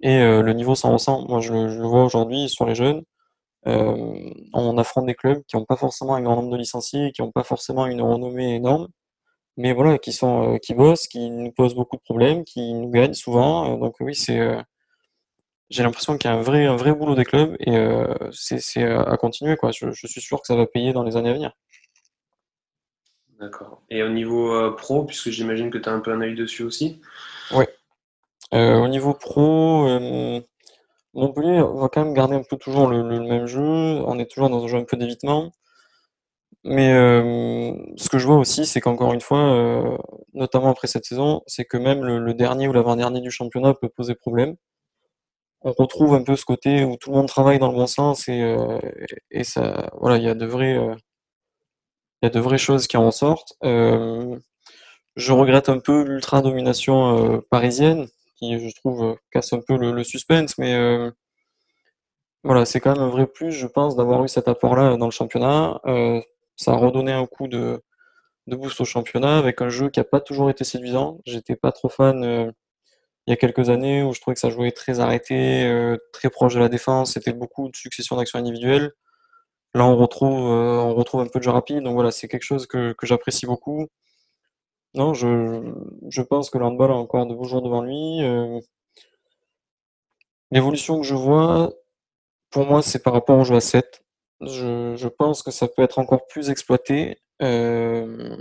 Et 0.01 0.19
le 0.19 0.53
niveau 0.53 0.75
s'en 0.75 0.93
ressent. 0.93 1.25
Moi, 1.27 1.41
je 1.41 1.53
le 1.53 1.87
vois 1.87 2.05
aujourd'hui 2.05 2.49
sur 2.49 2.65
les 2.65 2.75
jeunes. 2.75 3.03
Euh, 3.67 4.29
on 4.53 4.77
affronte 4.77 5.05
des 5.05 5.15
clubs 5.15 5.41
qui 5.47 5.55
n'ont 5.55 5.65
pas 5.65 5.77
forcément 5.77 6.15
un 6.15 6.21
grand 6.21 6.35
nombre 6.35 6.51
de 6.51 6.57
licenciés, 6.57 7.11
qui 7.11 7.21
n'ont 7.21 7.31
pas 7.31 7.43
forcément 7.43 7.85
une 7.87 8.01
renommée 8.01 8.55
énorme, 8.55 8.87
mais 9.57 9.73
voilà, 9.73 9.97
qui 9.97 10.11
sont, 10.11 10.55
euh, 10.55 10.57
qui 10.57 10.73
bossent, 10.73 11.07
qui 11.07 11.29
nous 11.29 11.51
posent 11.51 11.75
beaucoup 11.75 11.95
de 11.95 12.01
problèmes, 12.01 12.43
qui 12.43 12.73
nous 12.73 12.89
gagnent 12.89 13.13
souvent. 13.13 13.73
Euh, 13.73 13.77
donc 13.77 13.95
oui, 14.01 14.15
c'est, 14.15 14.39
j'ai 15.69 15.83
l'impression 15.83 16.17
qu'il 16.17 16.29
y 16.29 16.33
a 16.33 16.37
un 16.37 16.41
vrai, 16.41 16.65
un 16.65 16.75
vrai 16.75 16.93
boulot 16.93 17.15
des 17.15 17.25
clubs 17.25 17.55
et 17.59 17.75
c'est, 18.31 18.83
à 18.83 19.17
continuer 19.17 19.55
quoi. 19.55 19.71
Je, 19.71 19.91
suis 19.91 20.21
sûr 20.21 20.41
que 20.41 20.47
ça 20.47 20.55
va 20.55 20.67
payer 20.67 20.93
dans 20.93 21.03
les 21.03 21.15
années 21.15 21.29
à 21.29 21.33
venir. 21.33 21.51
D'accord. 23.39 23.81
Et 23.89 24.03
au 24.03 24.09
niveau 24.09 24.71
pro, 24.75 25.03
puisque 25.03 25.29
j'imagine 25.29 25.69
que 25.69 25.77
tu 25.77 25.89
as 25.89 25.93
un 25.93 25.99
peu 25.99 26.11
un 26.11 26.21
œil 26.21 26.35
dessus 26.35 26.63
aussi? 26.63 27.01
Oui. 27.51 27.65
au 28.51 28.87
niveau 28.87 29.13
pro, 29.13 29.87
Montpellier 31.13 31.61
va 31.61 31.89
quand 31.89 32.03
même 32.03 32.13
garder 32.13 32.35
un 32.35 32.43
peu 32.43 32.57
toujours 32.57 32.87
le, 32.87 33.03
même 33.03 33.45
jeu. 33.45 33.61
On 33.61 34.17
est 34.19 34.25
toujours 34.25 34.49
dans 34.49 34.63
un 34.63 34.67
jeu 34.67 34.77
un 34.77 34.83
peu 34.83 34.97
d'évitement. 34.97 35.51
Mais 36.65 36.93
euh, 36.93 37.73
ce 37.97 38.09
que 38.09 38.17
je 38.17 38.25
vois 38.25 38.37
aussi, 38.37 38.65
c'est 38.65 38.79
qu'encore 38.81 39.13
une 39.13 39.21
fois, 39.21 39.39
euh, 39.39 39.97
notamment 40.33 40.69
après 40.69 40.87
cette 40.87 41.05
saison, 41.05 41.41
c'est 41.45 41.65
que 41.65 41.77
même 41.77 42.03
le, 42.03 42.33
dernier 42.33 42.67
ou 42.67 42.73
l'avant-dernier 42.73 43.21
du 43.21 43.31
championnat 43.31 43.73
peut 43.73 43.89
poser 43.89 44.15
problème. 44.15 44.55
On 45.61 45.71
retrouve 45.73 46.13
un 46.15 46.23
peu 46.23 46.35
ce 46.35 46.45
côté 46.45 46.83
où 46.85 46.97
tout 46.97 47.11
le 47.11 47.17
monde 47.17 47.27
travaille 47.27 47.59
dans 47.59 47.69
le 47.69 47.75
bon 47.75 47.87
sens 47.87 48.27
et, 48.27 48.41
euh, 48.41 48.79
et 49.31 49.43
ça, 49.43 49.89
voilà, 49.99 50.17
il 50.17 50.23
y 50.23 50.29
a 50.29 50.35
de 50.35 50.45
vrais, 50.45 50.75
il 50.75 52.25
y 52.25 52.27
a 52.27 52.29
de 52.29 52.39
vraies 52.39 52.57
choses 52.57 52.87
qui 52.87 52.97
en 52.97 53.11
sortent. 53.11 53.53
je 53.61 55.31
regrette 55.31 55.69
un 55.69 55.79
peu 55.79 56.03
l'ultra 56.03 56.41
domination 56.41 57.41
parisienne 57.49 58.07
je 58.51 58.75
trouve, 58.75 59.03
euh, 59.03 59.15
casse 59.31 59.53
un 59.53 59.61
peu 59.61 59.77
le, 59.77 60.03
suspense. 60.03 60.57
Mais 60.57 60.73
euh, 60.75 61.11
voilà, 62.43 62.65
c'est 62.65 62.79
quand 62.79 62.93
même 62.93 63.03
un 63.03 63.09
vrai 63.09 63.27
plus, 63.27 63.51
je 63.51 63.67
pense, 63.67 63.95
d'avoir 63.95 64.23
eu 64.23 64.27
cet 64.27 64.47
apport-là 64.47 64.97
dans 64.97 65.05
le 65.05 65.11
championnat. 65.11 65.79
Euh, 65.85 66.21
ça 66.55 66.73
a 66.73 66.75
redonné 66.75 67.11
un 67.11 67.25
coup 67.25 67.47
de, 67.47 67.81
de 68.47 68.55
boost 68.55 68.79
au 68.81 68.85
championnat 68.85 69.37
avec 69.37 69.61
un 69.61 69.69
jeu 69.69 69.89
qui 69.89 69.99
n'a 69.99 70.03
pas 70.05 70.21
toujours 70.21 70.49
été 70.49 70.63
séduisant. 70.63 71.19
J'étais 71.25 71.55
pas 71.55 71.71
trop 71.71 71.89
fan 71.89 72.53
il 73.27 73.31
y 73.31 73.33
a 73.33 73.37
quelques 73.37 73.69
années 73.69 74.03
où 74.03 74.13
je 74.13 74.21
trouvais 74.21 74.35
que 74.35 74.41
ça 74.41 74.49
jouait 74.49 74.71
très 74.71 74.99
arrêté, 74.99 75.95
très 76.13 76.29
proche 76.29 76.55
de 76.55 76.59
la 76.59 76.69
défense. 76.69 77.13
C'était 77.13 77.33
beaucoup 77.33 77.69
de 77.69 77.75
succession 77.75 78.17
d'actions 78.17 78.39
individuelles. 78.39 78.91
Là, 79.75 79.85
on 79.85 79.95
retrouve, 79.97 80.31
on 80.31 80.93
retrouve 80.95 81.21
un 81.21 81.27
peu 81.27 81.39
de 81.39 81.43
jeu 81.45 81.51
rapide. 81.51 81.83
Donc 81.83 81.93
voilà, 81.95 82.11
c'est 82.11 82.27
quelque 82.27 82.43
chose 82.43 82.67
que, 82.67 82.93
que 82.93 83.07
j'apprécie 83.07 83.45
beaucoup. 83.45 83.87
Non, 84.95 85.13
je, 85.13 85.73
je 86.09 86.21
pense 86.21 86.49
que 86.49 86.57
le 86.57 86.65
handball 86.65 86.91
a 86.91 86.95
encore 86.95 87.25
de 87.25 87.33
beaux 87.33 87.45
jours 87.45 87.61
devant 87.61 87.81
lui. 87.81 88.23
Euh. 88.23 88.59
l'évolution 90.51 90.99
que 90.99 91.05
je 91.05 91.15
vois, 91.15 91.73
pour 92.51 92.67
moi, 92.67 92.83
c'est 92.83 93.01
par 93.01 93.13
rapport 93.13 93.39
au 93.39 93.43
jeu 93.43 93.55
à 93.55 93.61
7. 93.61 94.03
Je, 94.41 94.95
je 94.95 95.07
pense 95.07 95.41
que 95.41 95.51
ça 95.51 95.67
peut 95.67 95.81
être 95.81 95.97
encore 95.97 96.27
plus 96.27 96.49
exploité 96.49 97.17
euh, 97.41 98.37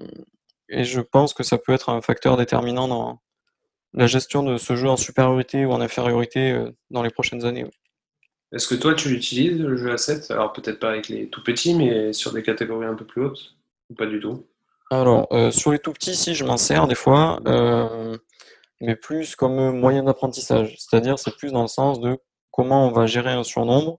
et 0.68 0.84
je 0.84 1.00
pense 1.00 1.32
que 1.32 1.42
ça 1.42 1.58
peut 1.58 1.72
être 1.72 1.88
un 1.88 2.02
facteur 2.02 2.36
déterminant 2.36 2.88
dans 2.88 3.22
la 3.94 4.06
gestion 4.06 4.42
de 4.42 4.56
ce 4.56 4.76
jeu 4.76 4.88
en 4.88 4.96
supériorité 4.96 5.64
ou 5.64 5.72
en 5.72 5.80
infériorité 5.80 6.50
euh, 6.50 6.70
dans 6.90 7.02
les 7.02 7.10
prochaines 7.10 7.44
années. 7.44 7.66
Est-ce 8.52 8.68
que 8.68 8.74
toi, 8.74 8.94
tu 8.94 9.10
utilises 9.10 9.58
le 9.58 9.76
jeu 9.76 9.92
à 9.92 9.96
7 9.96 10.30
Alors 10.30 10.52
peut-être 10.52 10.78
pas 10.78 10.90
avec 10.90 11.08
les 11.08 11.28
tout 11.28 11.42
petits, 11.42 11.74
mais 11.74 12.12
sur 12.12 12.32
des 12.32 12.42
catégories 12.42 12.86
un 12.86 12.94
peu 12.94 13.06
plus 13.06 13.22
hautes 13.22 13.56
Ou 13.88 13.94
pas 13.94 14.06
du 14.06 14.20
tout? 14.20 14.44
Alors, 15.00 15.28
euh, 15.32 15.50
sur 15.50 15.72
les 15.72 15.78
tout 15.78 15.92
petits, 15.92 16.14
si 16.14 16.34
je 16.34 16.44
m'en 16.44 16.56
sers 16.56 16.86
des 16.86 16.94
fois, 16.94 17.40
euh, 17.46 18.16
mais 18.80 18.96
plus 18.96 19.36
comme 19.36 19.78
moyen 19.78 20.02
d'apprentissage. 20.02 20.76
C'est-à-dire, 20.78 21.18
c'est 21.18 21.36
plus 21.36 21.52
dans 21.52 21.62
le 21.62 21.68
sens 21.68 22.00
de 22.00 22.18
comment 22.50 22.86
on 22.88 22.92
va 22.92 23.06
gérer 23.06 23.30
un 23.32 23.44
surnombre 23.44 23.98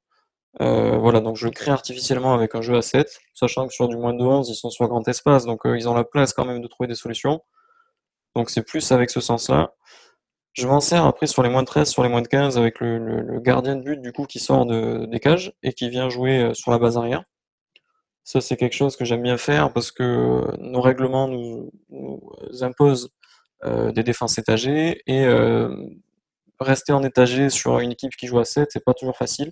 voilà, 0.60 1.20
donc 1.20 1.36
je 1.38 1.46
le 1.48 1.52
crée 1.52 1.72
artificiellement 1.72 2.34
avec 2.34 2.56
un 2.56 2.62
jeu 2.62 2.76
à 2.78 2.82
7, 2.82 3.08
sachant 3.34 3.68
que 3.68 3.74
sur 3.74 3.88
du 3.88 3.98
moins 3.98 4.14
de 4.14 4.24
11, 4.24 4.50
ils 4.50 4.56
sont 4.56 4.70
sur 4.70 4.88
grand 4.88 5.08
espace, 5.08 5.46
donc 5.46 5.62
ils 5.66 5.90
ont 5.90 5.94
la 5.96 6.04
place 6.04 6.34
quand 6.34 6.46
même 6.46 6.62
de 6.62 6.68
trouver 6.68 6.88
des 6.88 6.96
solutions. 6.96 7.42
Donc 8.36 8.50
c'est 8.50 8.64
plus 8.64 8.92
avec 8.92 9.10
ce 9.10 9.20
sens-là. 9.20 9.74
Je 10.54 10.68
m'en 10.68 10.80
sers 10.80 11.06
après 11.06 11.28
sur 11.28 11.44
les 11.44 11.50
moins 11.50 11.64
de 11.64 11.68
13, 11.68 11.90
sur 11.90 12.04
les 12.04 12.10
moins 12.10 12.22
de 12.22 12.28
15, 12.28 12.58
avec 12.58 12.80
le, 12.80 13.40
gardien 13.42 13.76
de 13.76 13.82
but 13.84 14.02
du 14.02 14.12
coup 14.14 14.26
qui 14.26 14.40
sort 14.40 14.66
de, 14.66 15.06
des 15.08 15.20
cages 15.20 15.54
et 15.64 15.74
qui 15.74 15.90
vient 15.90 16.10
jouer 16.10 16.52
sur 16.54 16.72
la 16.72 16.78
base 16.80 16.98
arrière. 16.98 17.24
Ça, 18.24 18.40
c'est 18.40 18.56
quelque 18.56 18.74
chose 18.76 18.96
que 18.96 19.04
j'aime 19.06 19.22
bien 19.22 19.38
faire 19.38 19.74
parce 19.74 19.92
que 19.92 20.42
nos 20.60 20.82
règlements 20.82 21.28
nous, 21.28 21.72
imposent 22.62 23.10
euh, 23.66 23.92
des 23.92 24.04
défenses 24.04 24.38
étagées 24.38 25.02
et 25.08 25.26
euh, 25.26 25.76
rester 26.60 26.94
en 26.94 27.04
étagé 27.04 27.50
sur 27.50 27.80
une 27.80 27.92
équipe 27.92 28.16
qui 28.16 28.28
joue 28.28 28.40
à 28.40 28.46
7, 28.46 28.70
c'est 28.72 28.84
pas 28.84 28.94
toujours 28.94 29.18
facile. 29.18 29.52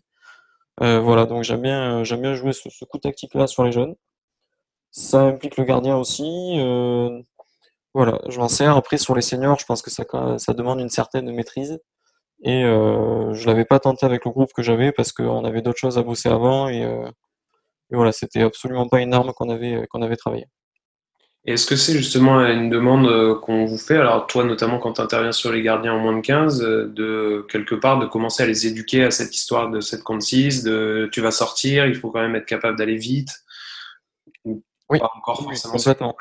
Euh, 0.81 0.99
voilà, 1.01 1.25
donc 1.25 1.43
j'aime 1.43 1.61
bien, 1.61 2.03
j'aime 2.03 2.21
bien 2.21 2.33
jouer 2.35 2.53
ce, 2.53 2.85
coup 2.85 2.97
tactique-là 2.97 3.47
sur 3.47 3.63
les 3.63 3.71
jeunes. 3.73 3.95
Ça 4.91 5.21
implique 5.21 5.57
le 5.57 5.65
gardien 5.65 5.97
aussi. 5.97 6.57
voilà, 7.93 8.19
je 8.29 8.39
m'en 8.39 8.47
sers. 8.47 8.75
Après, 8.75 8.97
sur 8.97 9.15
les 9.15 9.21
seniors, 9.21 9.59
je 9.59 9.65
pense 9.65 9.81
que 9.81 9.89
ça, 9.89 10.05
ça 10.37 10.53
demande 10.53 10.79
une 10.79 10.89
certaine 10.89 11.31
maîtrise. 11.33 11.79
Et 12.43 12.63
je 12.63 13.45
l'avais 13.47 13.65
pas 13.65 13.79
tenté 13.79 14.05
avec 14.05 14.25
le 14.25 14.31
groupe 14.31 14.53
que 14.53 14.61
j'avais 14.63 14.91
parce 14.91 15.11
qu'on 15.13 15.45
avait 15.45 15.61
d'autres 15.61 15.79
choses 15.79 15.97
à 15.97 16.03
bosser 16.03 16.29
avant 16.29 16.67
et 17.91 17.95
voilà, 17.95 18.11
c'était 18.11 18.41
absolument 18.41 18.87
pas 18.87 19.01
une 19.01 19.13
arme 19.13 19.33
qu'on 19.33 19.49
avait, 19.49 19.85
qu'on 19.89 20.01
avait 20.01 20.15
travaillée. 20.15 20.47
Est-ce 21.43 21.65
que 21.65 21.75
c'est 21.75 21.93
justement 21.93 22.39
une 22.45 22.69
demande 22.69 23.07
euh, 23.07 23.33
qu'on 23.33 23.65
vous 23.65 23.79
fait, 23.79 23.97
alors 23.97 24.27
toi 24.27 24.43
notamment 24.43 24.77
quand 24.77 24.93
tu 24.93 25.01
interviens 25.01 25.31
sur 25.31 25.51
les 25.51 25.63
gardiens 25.63 25.93
en 25.93 25.99
moins 25.99 26.15
de 26.15 26.21
15, 26.21 26.61
euh, 26.61 26.87
de 26.87 27.47
quelque 27.49 27.73
part 27.73 27.97
de 27.97 28.05
commencer 28.05 28.43
à 28.43 28.45
les 28.45 28.67
éduquer 28.67 29.03
à 29.03 29.11
cette 29.11 29.35
histoire 29.35 29.71
de 29.71 29.81
cette 29.81 30.03
concise, 30.03 30.63
de 30.63 31.09
tu 31.11 31.19
vas 31.19 31.31
sortir, 31.31 31.87
il 31.87 31.95
faut 31.95 32.11
quand 32.11 32.21
même 32.21 32.35
être 32.35 32.45
capable 32.45 32.77
d'aller 32.77 32.95
vite? 32.95 33.43
Oui, 34.45 34.99
encore 35.01 35.37
complètement. 35.37 36.15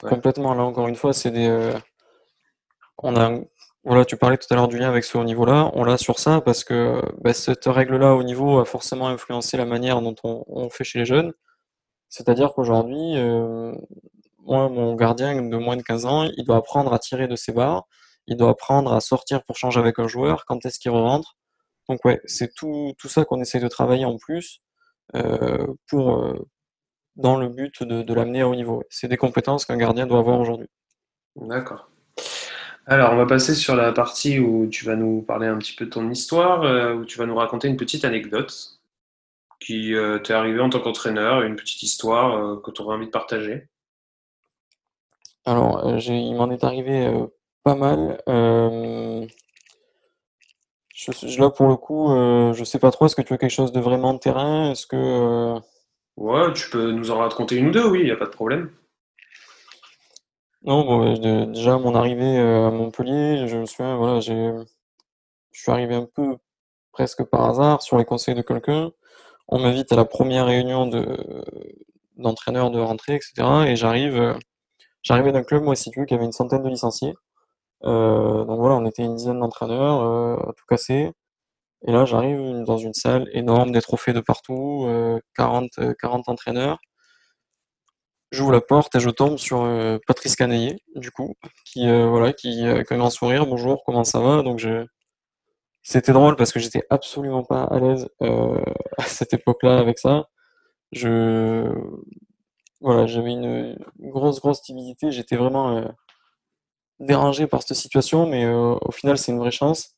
Complètement, 0.00 0.54
là 0.54 0.64
encore 0.64 0.88
une 0.88 0.96
fois, 0.96 1.12
c'est 1.12 1.30
des... 1.30 1.46
Euh, 1.46 1.72
on 2.98 3.14
a 3.16 3.38
voilà, 3.86 4.04
tu 4.04 4.16
parlais 4.16 4.36
tout 4.36 4.48
à 4.50 4.56
l'heure 4.56 4.66
du 4.66 4.78
lien 4.78 4.88
avec 4.88 5.04
ce 5.04 5.16
haut 5.16 5.22
niveau-là. 5.22 5.70
On 5.74 5.84
l'a 5.84 5.96
sur 5.96 6.18
ça 6.18 6.40
parce 6.40 6.64
que 6.64 7.00
bah, 7.22 7.32
cette 7.32 7.66
règle-là 7.66 8.16
au 8.16 8.24
niveau 8.24 8.58
a 8.58 8.64
forcément 8.64 9.06
influencé 9.06 9.56
la 9.56 9.64
manière 9.64 10.02
dont 10.02 10.16
on, 10.24 10.68
fait 10.70 10.82
chez 10.82 10.98
les 10.98 11.04
jeunes. 11.04 11.32
C'est-à-dire 12.08 12.52
qu'aujourd'hui, 12.52 13.16
euh, 13.16 13.72
moi, 14.40 14.68
mon 14.68 14.96
gardien 14.96 15.40
de 15.40 15.56
moins 15.56 15.76
de 15.76 15.82
15 15.82 16.04
ans, 16.06 16.24
il 16.36 16.44
doit 16.44 16.56
apprendre 16.56 16.92
à 16.92 16.98
tirer 16.98 17.28
de 17.28 17.36
ses 17.36 17.52
barres, 17.52 17.84
il 18.26 18.36
doit 18.36 18.50
apprendre 18.50 18.92
à 18.92 19.00
sortir 19.00 19.44
pour 19.44 19.56
changer 19.56 19.78
avec 19.78 20.00
un 20.00 20.08
joueur, 20.08 20.46
quand 20.46 20.66
est-ce 20.66 20.80
qu'il 20.80 20.90
rentre. 20.90 21.36
Donc 21.88 22.04
ouais, 22.04 22.20
c'est 22.24 22.52
tout, 22.56 22.92
tout 22.98 23.08
ça 23.08 23.24
qu'on 23.24 23.40
essaie 23.40 23.60
de 23.60 23.68
travailler 23.68 24.04
en 24.04 24.16
plus 24.18 24.62
euh, 25.14 25.64
euh, 25.94 26.34
dans 27.14 27.36
le 27.36 27.48
but 27.50 27.84
de, 27.84 28.02
de 28.02 28.14
l'amener 28.14 28.40
à 28.40 28.48
haut 28.48 28.56
niveau. 28.56 28.82
C'est 28.90 29.06
des 29.06 29.16
compétences 29.16 29.64
qu'un 29.64 29.76
gardien 29.76 30.08
doit 30.08 30.18
avoir 30.18 30.40
aujourd'hui. 30.40 30.68
D'accord. 31.36 31.88
Alors, 32.88 33.12
on 33.12 33.16
va 33.16 33.26
passer 33.26 33.56
sur 33.56 33.74
la 33.74 33.90
partie 33.92 34.38
où 34.38 34.68
tu 34.68 34.84
vas 34.84 34.94
nous 34.94 35.20
parler 35.20 35.48
un 35.48 35.58
petit 35.58 35.74
peu 35.74 35.86
de 35.86 35.90
ton 35.90 36.08
histoire, 36.08 36.62
euh, 36.62 36.94
où 36.94 37.04
tu 37.04 37.18
vas 37.18 37.26
nous 37.26 37.34
raconter 37.34 37.66
une 37.66 37.76
petite 37.76 38.04
anecdote 38.04 38.78
qui 39.58 39.92
euh, 39.94 40.20
t'est 40.20 40.34
arrivée 40.34 40.60
en 40.60 40.70
tant 40.70 40.78
qu'entraîneur, 40.78 41.42
une 41.42 41.56
petite 41.56 41.82
histoire 41.82 42.36
euh, 42.36 42.60
que 42.60 42.70
tu 42.70 42.82
aurais 42.82 42.94
envie 42.94 43.06
de 43.06 43.10
partager. 43.10 43.66
Alors, 45.44 45.98
il 45.98 46.34
m'en 46.34 46.48
est 46.50 46.62
arrivé 46.62 47.12
pas 47.64 47.74
mal. 47.74 48.22
Je, 50.94 51.40
là, 51.40 51.50
pour 51.50 51.66
le 51.68 51.76
coup, 51.76 52.08
je 52.54 52.64
sais 52.64 52.78
pas 52.78 52.92
trop. 52.92 53.06
Est-ce 53.06 53.16
que 53.16 53.22
tu 53.22 53.32
veux 53.32 53.38
quelque 53.38 53.50
chose 53.50 53.72
de 53.72 53.80
vraiment 53.80 54.16
terrain 54.18 54.70
Est-ce 54.70 54.86
que. 54.86 55.58
Ouais, 56.16 56.52
tu 56.52 56.70
peux 56.70 56.90
nous 56.90 57.10
en 57.10 57.18
raconter 57.18 57.56
une 57.56 57.68
ou 57.68 57.70
deux, 57.70 57.86
oui, 57.88 58.00
il 58.00 58.06
n'y 58.06 58.10
a 58.10 58.16
pas 58.16 58.26
de 58.26 58.30
problème. 58.30 58.70
Non, 60.66 60.84
bon, 60.84 61.14
déjà, 61.52 61.78
mon 61.78 61.94
arrivée 61.94 62.38
euh, 62.38 62.66
à 62.66 62.70
Montpellier, 62.72 63.46
je 63.46 63.56
me 63.56 63.66
souviens, 63.66 63.96
voilà, 63.96 64.18
je 64.18 64.64
suis 65.52 65.70
arrivé 65.72 65.94
un 65.94 66.06
peu 66.14 66.38
presque 66.92 67.24
par 67.24 67.48
hasard 67.48 67.82
sur 67.82 67.98
les 67.98 68.04
conseils 68.04 68.34
de 68.34 68.42
quelqu'un. 68.42 68.90
On 69.48 69.60
m'invite 69.60 69.92
à 69.92 69.96
la 69.96 70.04
première 70.04 70.46
réunion 70.46 70.86
de, 70.88 71.04
d'entraîneurs 72.16 72.70
de 72.72 72.80
rentrée, 72.80 73.14
etc. 73.16 73.34
Et 73.68 73.76
j'arrive, 73.76 74.16
euh, 74.20 74.34
j'arrivais 75.02 75.32
d'un 75.32 75.44
club, 75.44 75.62
moi, 75.64 75.76
situé, 75.76 76.06
qui 76.06 76.14
avait 76.14 76.24
une 76.26 76.32
centaine 76.32 76.62
de 76.64 76.68
licenciés. 76.70 77.14
Euh, 77.84 78.44
donc 78.44 78.58
voilà, 78.60 78.76
on 78.76 78.86
était 78.86 79.04
une 79.04 79.16
dizaine 79.16 79.40
d'entraîneurs, 79.40 80.54
tout 80.56 80.66
cassé. 80.68 81.12
Et 81.86 81.92
là, 81.92 82.04
j'arrive 82.06 82.64
dans 82.64 82.78
une 82.78 82.94
salle 82.94 83.28
énorme, 83.32 83.72
des 83.72 83.82
trophées 83.82 84.12
de 84.14 84.20
partout, 84.20 84.88
40, 85.36 85.70
40 86.00 86.28
entraîneurs. 86.28 86.78
J'ouvre 88.32 88.52
la 88.52 88.60
porte 88.60 88.94
et 88.96 89.00
je 89.00 89.10
tombe 89.10 89.38
sur 89.38 89.62
euh, 89.62 89.98
Patrice 90.06 90.34
Canaillé, 90.34 90.82
du 90.96 91.12
coup, 91.12 91.34
qui, 91.64 91.86
euh, 91.88 92.08
voilà, 92.08 92.32
qui, 92.32 92.64
avec 92.64 92.90
un 92.90 93.10
sourire, 93.10 93.46
bonjour, 93.46 93.84
comment 93.84 94.04
ça 94.04 94.20
va? 94.20 94.42
Donc. 94.42 94.66
C'était 95.82 96.12
drôle 96.12 96.34
parce 96.34 96.52
que 96.52 96.58
j'étais 96.58 96.84
absolument 96.90 97.44
pas 97.44 97.62
à 97.62 97.78
l'aise 97.78 98.08
euh, 98.22 98.60
à 98.98 99.04
cette 99.04 99.32
époque-là 99.34 99.78
avec 99.78 100.00
ça. 100.00 100.26
Je... 100.92 101.72
Voilà, 102.80 103.06
j'avais 103.06 103.32
une, 103.32 103.78
grosse, 104.00 104.40
grosse 104.40 104.62
timidité. 104.62 105.12
J'étais 105.12 105.36
vraiment 105.36 105.84
dérangé 107.00 107.46
par 107.46 107.62
cette 107.62 107.76
situation, 107.76 108.26
mais 108.26 108.46
au 108.48 108.90
final, 108.92 109.18
c'est 109.18 109.32
une 109.32 109.38
vraie 109.38 109.50
chance. 109.52 109.96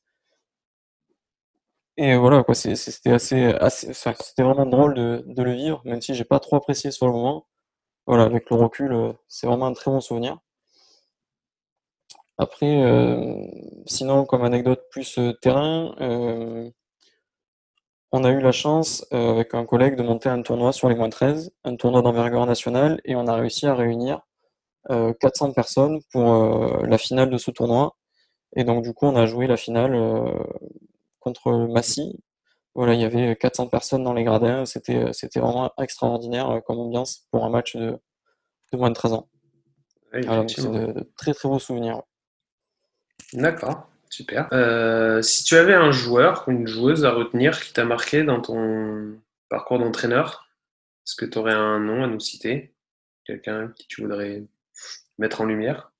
Et 1.96 2.16
voilà, 2.16 2.44
quoi, 2.44 2.54
c'était 2.54 3.10
assez, 3.10 3.54
c'était 3.70 4.42
vraiment 4.42 4.66
drôle 4.66 4.94
de, 4.94 5.24
de, 5.26 5.42
le 5.42 5.52
vivre, 5.52 5.82
même 5.84 6.00
si 6.00 6.14
j'ai 6.14 6.24
pas 6.24 6.38
trop 6.38 6.56
apprécié 6.56 6.90
sur 6.90 7.06
le 7.06 7.12
moment 7.12 7.46
voilà, 8.08 8.24
avec 8.24 8.48
le 8.50 8.56
recul, 8.56 8.92
euh, 8.92 9.12
c'est 9.28 9.46
vraiment 9.46 9.66
un 9.66 9.74
très 9.74 9.90
bon 9.90 10.00
souvenir. 10.00 10.38
Après, 12.38 12.82
euh, 12.82 13.44
sinon, 13.86 14.24
comme 14.24 14.44
anecdote 14.44 14.82
plus 14.90 15.18
euh, 15.18 15.32
terrain, 15.42 15.94
on 18.12 18.24
a 18.24 18.30
eu 18.30 18.40
la 18.40 18.52
chance, 18.52 19.06
avec 19.10 19.54
un 19.54 19.66
collègue, 19.66 19.96
de 19.96 20.02
monter 20.02 20.28
un 20.30 20.40
tournoi 20.42 20.72
sur 20.72 20.88
les 20.88 20.94
moins 20.94 21.10
13, 21.10 21.52
un 21.64 21.76
tournoi 21.76 22.00
d'envergure 22.02 22.46
nationale, 22.46 23.00
et 23.04 23.14
on 23.16 23.26
a 23.26 23.34
réussi 23.34 23.66
à 23.66 23.74
réunir 23.74 24.22
400 24.88 25.52
personnes 25.52 26.00
pour 26.10 26.24
la 26.86 26.98
finale 26.98 27.30
de 27.30 27.38
ce 27.38 27.50
tournoi. 27.50 27.96
Et 28.56 28.64
donc, 28.64 28.82
du 28.82 28.94
coup, 28.94 29.06
on 29.06 29.16
a 29.16 29.26
joué 29.26 29.46
la 29.46 29.58
finale 29.58 29.94
contre 31.20 31.52
Massy, 31.68 32.18
voilà, 32.78 32.94
il 32.94 33.00
y 33.00 33.04
avait 33.04 33.34
400 33.34 33.66
personnes 33.66 34.04
dans 34.04 34.12
les 34.12 34.22
gradins. 34.22 34.64
C'était, 34.64 35.12
c'était 35.12 35.40
vraiment 35.40 35.72
extraordinaire 35.80 36.48
euh, 36.48 36.60
comme 36.60 36.78
ambiance 36.78 37.26
pour 37.32 37.44
un 37.44 37.50
match 37.50 37.74
de, 37.74 37.98
moins 38.72 38.90
de 38.90 38.94
13 38.94 39.14
ans. 39.14 39.28
c'est 40.12 40.22
de, 40.22 41.10
très 41.16 41.34
très 41.34 41.48
beaux 41.48 41.58
souvenirs. 41.58 42.02
D'accord, 43.32 43.88
super. 44.10 44.46
Euh, 44.52 45.22
si 45.22 45.42
tu 45.42 45.56
avais 45.56 45.74
un 45.74 45.90
joueur 45.90 46.44
ou 46.46 46.52
une 46.52 46.68
joueuse 46.68 47.04
à 47.04 47.10
retenir 47.10 47.60
qui 47.60 47.72
t'a 47.72 47.84
marqué 47.84 48.22
dans 48.22 48.40
ton 48.40 49.18
parcours 49.48 49.80
d'entraîneur, 49.80 50.48
est-ce 51.04 51.16
que 51.16 51.24
tu 51.24 51.36
aurais 51.36 51.54
un 51.54 51.80
nom 51.80 52.04
à 52.04 52.06
nous 52.06 52.20
citer? 52.20 52.76
Quelqu'un 53.24 53.72
qui 53.74 53.88
tu 53.88 54.02
voudrais 54.02 54.44
mettre 55.18 55.40
en 55.40 55.46
lumière? 55.46 55.90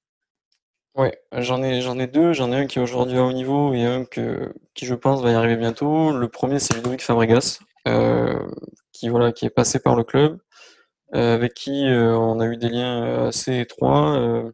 Ouais, 0.99 1.17
j'en 1.33 1.63
ai, 1.63 1.81
j'en 1.81 1.97
ai 2.01 2.09
deux. 2.09 2.33
J'en 2.33 2.51
ai 2.51 2.57
un 2.57 2.67
qui 2.67 2.81
est 2.81 2.83
aujourd'hui 2.83 3.19
à 3.19 3.23
haut 3.23 3.33
niveau 3.33 3.73
et 3.73 3.85
un 3.85 4.05
que, 4.05 4.53
qui, 4.75 4.85
je 4.85 4.95
pense, 4.97 5.23
va 5.23 5.31
y 5.31 5.35
arriver 5.35 5.57
bientôt. 5.57 6.11
Le 6.11 6.29
premier, 6.29 6.59
c'est 6.59 6.75
Ludovic 6.75 7.03
Fabregas, 7.03 7.61
euh, 7.87 8.45
qui, 8.93 9.09
voilà, 9.09 9.31
qui 9.33 9.47
est 9.47 9.51
passé 9.51 9.79
par 9.79 9.95
le 9.95 10.03
club, 10.03 10.41
euh, 11.15 11.35
avec 11.35 11.55
qui 11.55 11.87
euh, 11.89 12.17
on 12.19 12.41
a 12.41 12.47
eu 12.47 12.57
des 12.57 12.69
liens 12.71 13.29
assez 13.29 13.61
étroits. 13.61 14.53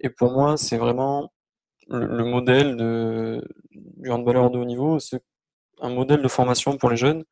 et 0.00 0.10
pour 0.10 0.32
moi, 0.32 0.56
c'est 0.56 0.76
vraiment 0.78 1.32
le, 1.88 2.24
modèle 2.24 2.76
de, 2.76 3.42
du 3.72 4.10
handballeur 4.12 4.50
de 4.50 4.58
haut 4.58 4.64
niveau. 4.66 5.00
C'est 5.00 5.22
un 5.80 5.90
modèle 5.90 6.22
de 6.22 6.28
formation 6.28 6.78
pour 6.78 6.90
les 6.90 6.96
jeunes. 6.96 7.24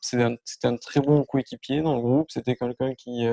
c'était 0.00 0.24
un, 0.64 0.76
très 0.76 1.00
bon 1.00 1.24
coéquipier 1.24 1.82
dans 1.82 1.96
le 1.96 2.02
groupe. 2.02 2.30
C'était 2.30 2.56
quelqu'un 2.56 2.94
qui 2.94 3.26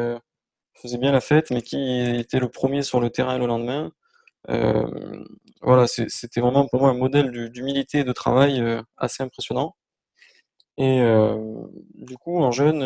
faisait 0.75 0.97
bien 0.97 1.11
la 1.11 1.21
fête, 1.21 1.51
mais 1.51 1.61
qui 1.61 2.01
était 2.19 2.39
le 2.39 2.49
premier 2.49 2.83
sur 2.83 2.99
le 2.99 3.09
terrain 3.09 3.37
le 3.37 3.47
lendemain. 3.47 3.91
Euh, 4.49 4.87
voilà, 5.61 5.87
c'était 5.87 6.41
vraiment 6.41 6.67
pour 6.67 6.81
moi 6.81 6.89
un 6.89 6.93
modèle 6.93 7.31
d'humilité 7.51 7.99
et 7.99 8.03
de 8.03 8.13
travail 8.13 8.61
euh, 8.61 8.81
assez 8.97 9.23
impressionnant. 9.23 9.75
Et 10.77 11.01
euh, 11.01 11.37
du 11.95 12.17
coup, 12.17 12.41
en 12.41 12.51
jeune, 12.51 12.81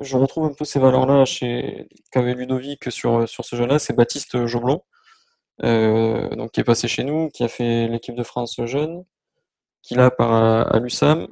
je 0.00 0.16
retrouve 0.16 0.44
un 0.44 0.54
peu 0.54 0.64
ces 0.64 0.78
valeurs-là 0.78 1.24
chez 1.24 1.88
qu'avait 2.12 2.34
Ludovic 2.34 2.90
sur, 2.92 3.28
ce 3.28 3.56
jeu-là, 3.56 3.78
c'est 3.78 3.94
Baptiste 3.94 4.46
Joblon, 4.46 4.82
donc 5.62 6.52
qui 6.52 6.60
est 6.60 6.64
passé 6.64 6.88
chez 6.88 7.04
nous, 7.04 7.30
qui 7.30 7.44
a 7.44 7.48
fait 7.48 7.88
l'équipe 7.88 8.14
de 8.14 8.22
France 8.22 8.60
jeune, 8.64 9.04
qui 9.82 9.94
l'a 9.94 10.10
par 10.10 10.32
à, 10.32 10.78
l'USAM, 10.78 11.28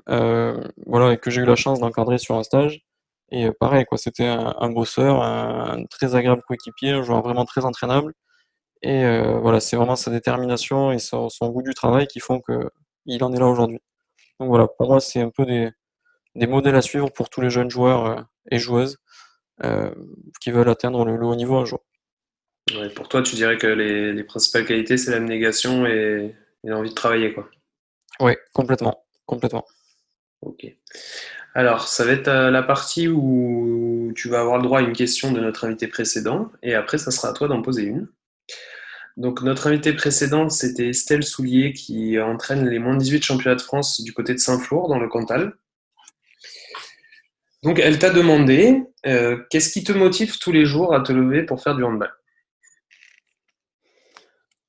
voilà, 0.86 1.12
et 1.12 1.18
que 1.18 1.30
j'ai 1.30 1.42
eu 1.42 1.46
la 1.46 1.56
chance 1.56 1.80
d'encadrer 1.80 2.18
sur 2.18 2.36
un 2.36 2.42
stage. 2.42 2.87
Et 3.30 3.46
euh, 3.46 3.52
pareil, 3.58 3.84
quoi, 3.84 3.98
c'était 3.98 4.26
un, 4.26 4.70
bosseur, 4.70 5.22
un, 5.22 5.84
très 5.86 6.14
agréable 6.14 6.42
coéquipier, 6.46 6.92
un 6.92 7.02
joueur 7.02 7.22
vraiment 7.22 7.44
très 7.44 7.64
entraînable. 7.64 8.14
Et 8.82 9.04
euh, 9.04 9.38
voilà, 9.38 9.60
c'est 9.60 9.76
vraiment 9.76 9.96
sa 9.96 10.10
détermination 10.10 10.92
et 10.92 10.98
son, 10.98 11.28
goût 11.42 11.62
du 11.62 11.74
travail 11.74 12.06
qui 12.06 12.20
font 12.20 12.40
qu'il 12.40 13.24
en 13.24 13.32
est 13.32 13.38
là 13.38 13.46
aujourd'hui. 13.46 13.80
Donc 14.40 14.48
voilà, 14.48 14.68
pour 14.68 14.88
moi, 14.88 15.00
c'est 15.00 15.20
un 15.20 15.30
peu 15.30 15.44
des, 15.44 15.70
des 16.36 16.46
modèles 16.46 16.76
à 16.76 16.82
suivre 16.82 17.10
pour 17.10 17.28
tous 17.28 17.40
les 17.40 17.50
jeunes 17.50 17.70
joueurs 17.70 18.26
et 18.50 18.58
joueuses 18.58 18.98
qui 20.40 20.50
veulent 20.52 20.68
atteindre 20.68 21.04
le, 21.04 21.20
haut 21.24 21.34
niveau 21.34 21.56
un 21.56 21.64
jour. 21.64 21.84
pour 22.94 23.08
toi, 23.08 23.22
tu 23.22 23.34
dirais 23.34 23.58
que 23.58 23.66
les, 23.66 24.12
les 24.12 24.24
principales 24.24 24.64
qualités, 24.64 24.96
c'est 24.96 25.10
l'abnégation 25.10 25.84
et, 25.86 26.36
et 26.64 26.68
l'envie 26.68 26.90
de 26.90 26.94
travailler, 26.94 27.32
quoi. 27.34 27.48
Oui, 28.20 28.32
complètement, 28.52 29.04
complètement. 29.26 29.64
Ok. 30.42 30.66
Alors, 31.54 31.88
ça 31.88 32.04
va 32.04 32.12
être 32.12 32.28
euh, 32.28 32.50
la 32.50 32.62
partie 32.62 33.08
où 33.08 34.12
tu 34.14 34.28
vas 34.28 34.40
avoir 34.40 34.58
le 34.58 34.62
droit 34.62 34.80
à 34.80 34.82
une 34.82 34.92
question 34.92 35.32
de 35.32 35.40
notre 35.40 35.64
invité 35.64 35.88
précédent, 35.88 36.50
et 36.62 36.74
après, 36.74 36.98
ça 36.98 37.10
sera 37.10 37.28
à 37.28 37.32
toi 37.32 37.48
d'en 37.48 37.62
poser 37.62 37.82
une. 37.82 38.08
Donc, 39.16 39.42
notre 39.42 39.66
invité 39.66 39.92
précédent, 39.92 40.48
c'était 40.48 40.90
Estelle 40.90 41.24
Soulier, 41.24 41.72
qui 41.72 42.20
entraîne 42.20 42.68
les 42.68 42.78
moins 42.78 42.96
18 42.96 43.24
championnats 43.24 43.56
de 43.56 43.62
France 43.62 44.00
du 44.00 44.12
côté 44.12 44.34
de 44.34 44.38
Saint-Flour, 44.38 44.88
dans 44.88 44.98
le 44.98 45.08
Cantal. 45.08 45.54
Donc, 47.64 47.80
elle 47.80 47.98
t'a 47.98 48.10
demandé 48.10 48.84
euh, 49.06 49.42
qu'est-ce 49.50 49.72
qui 49.72 49.82
te 49.82 49.92
motive 49.92 50.38
tous 50.38 50.52
les 50.52 50.64
jours 50.64 50.94
à 50.94 51.00
te 51.00 51.12
lever 51.12 51.42
pour 51.42 51.60
faire 51.60 51.74
du 51.74 51.82
handball? 51.82 52.12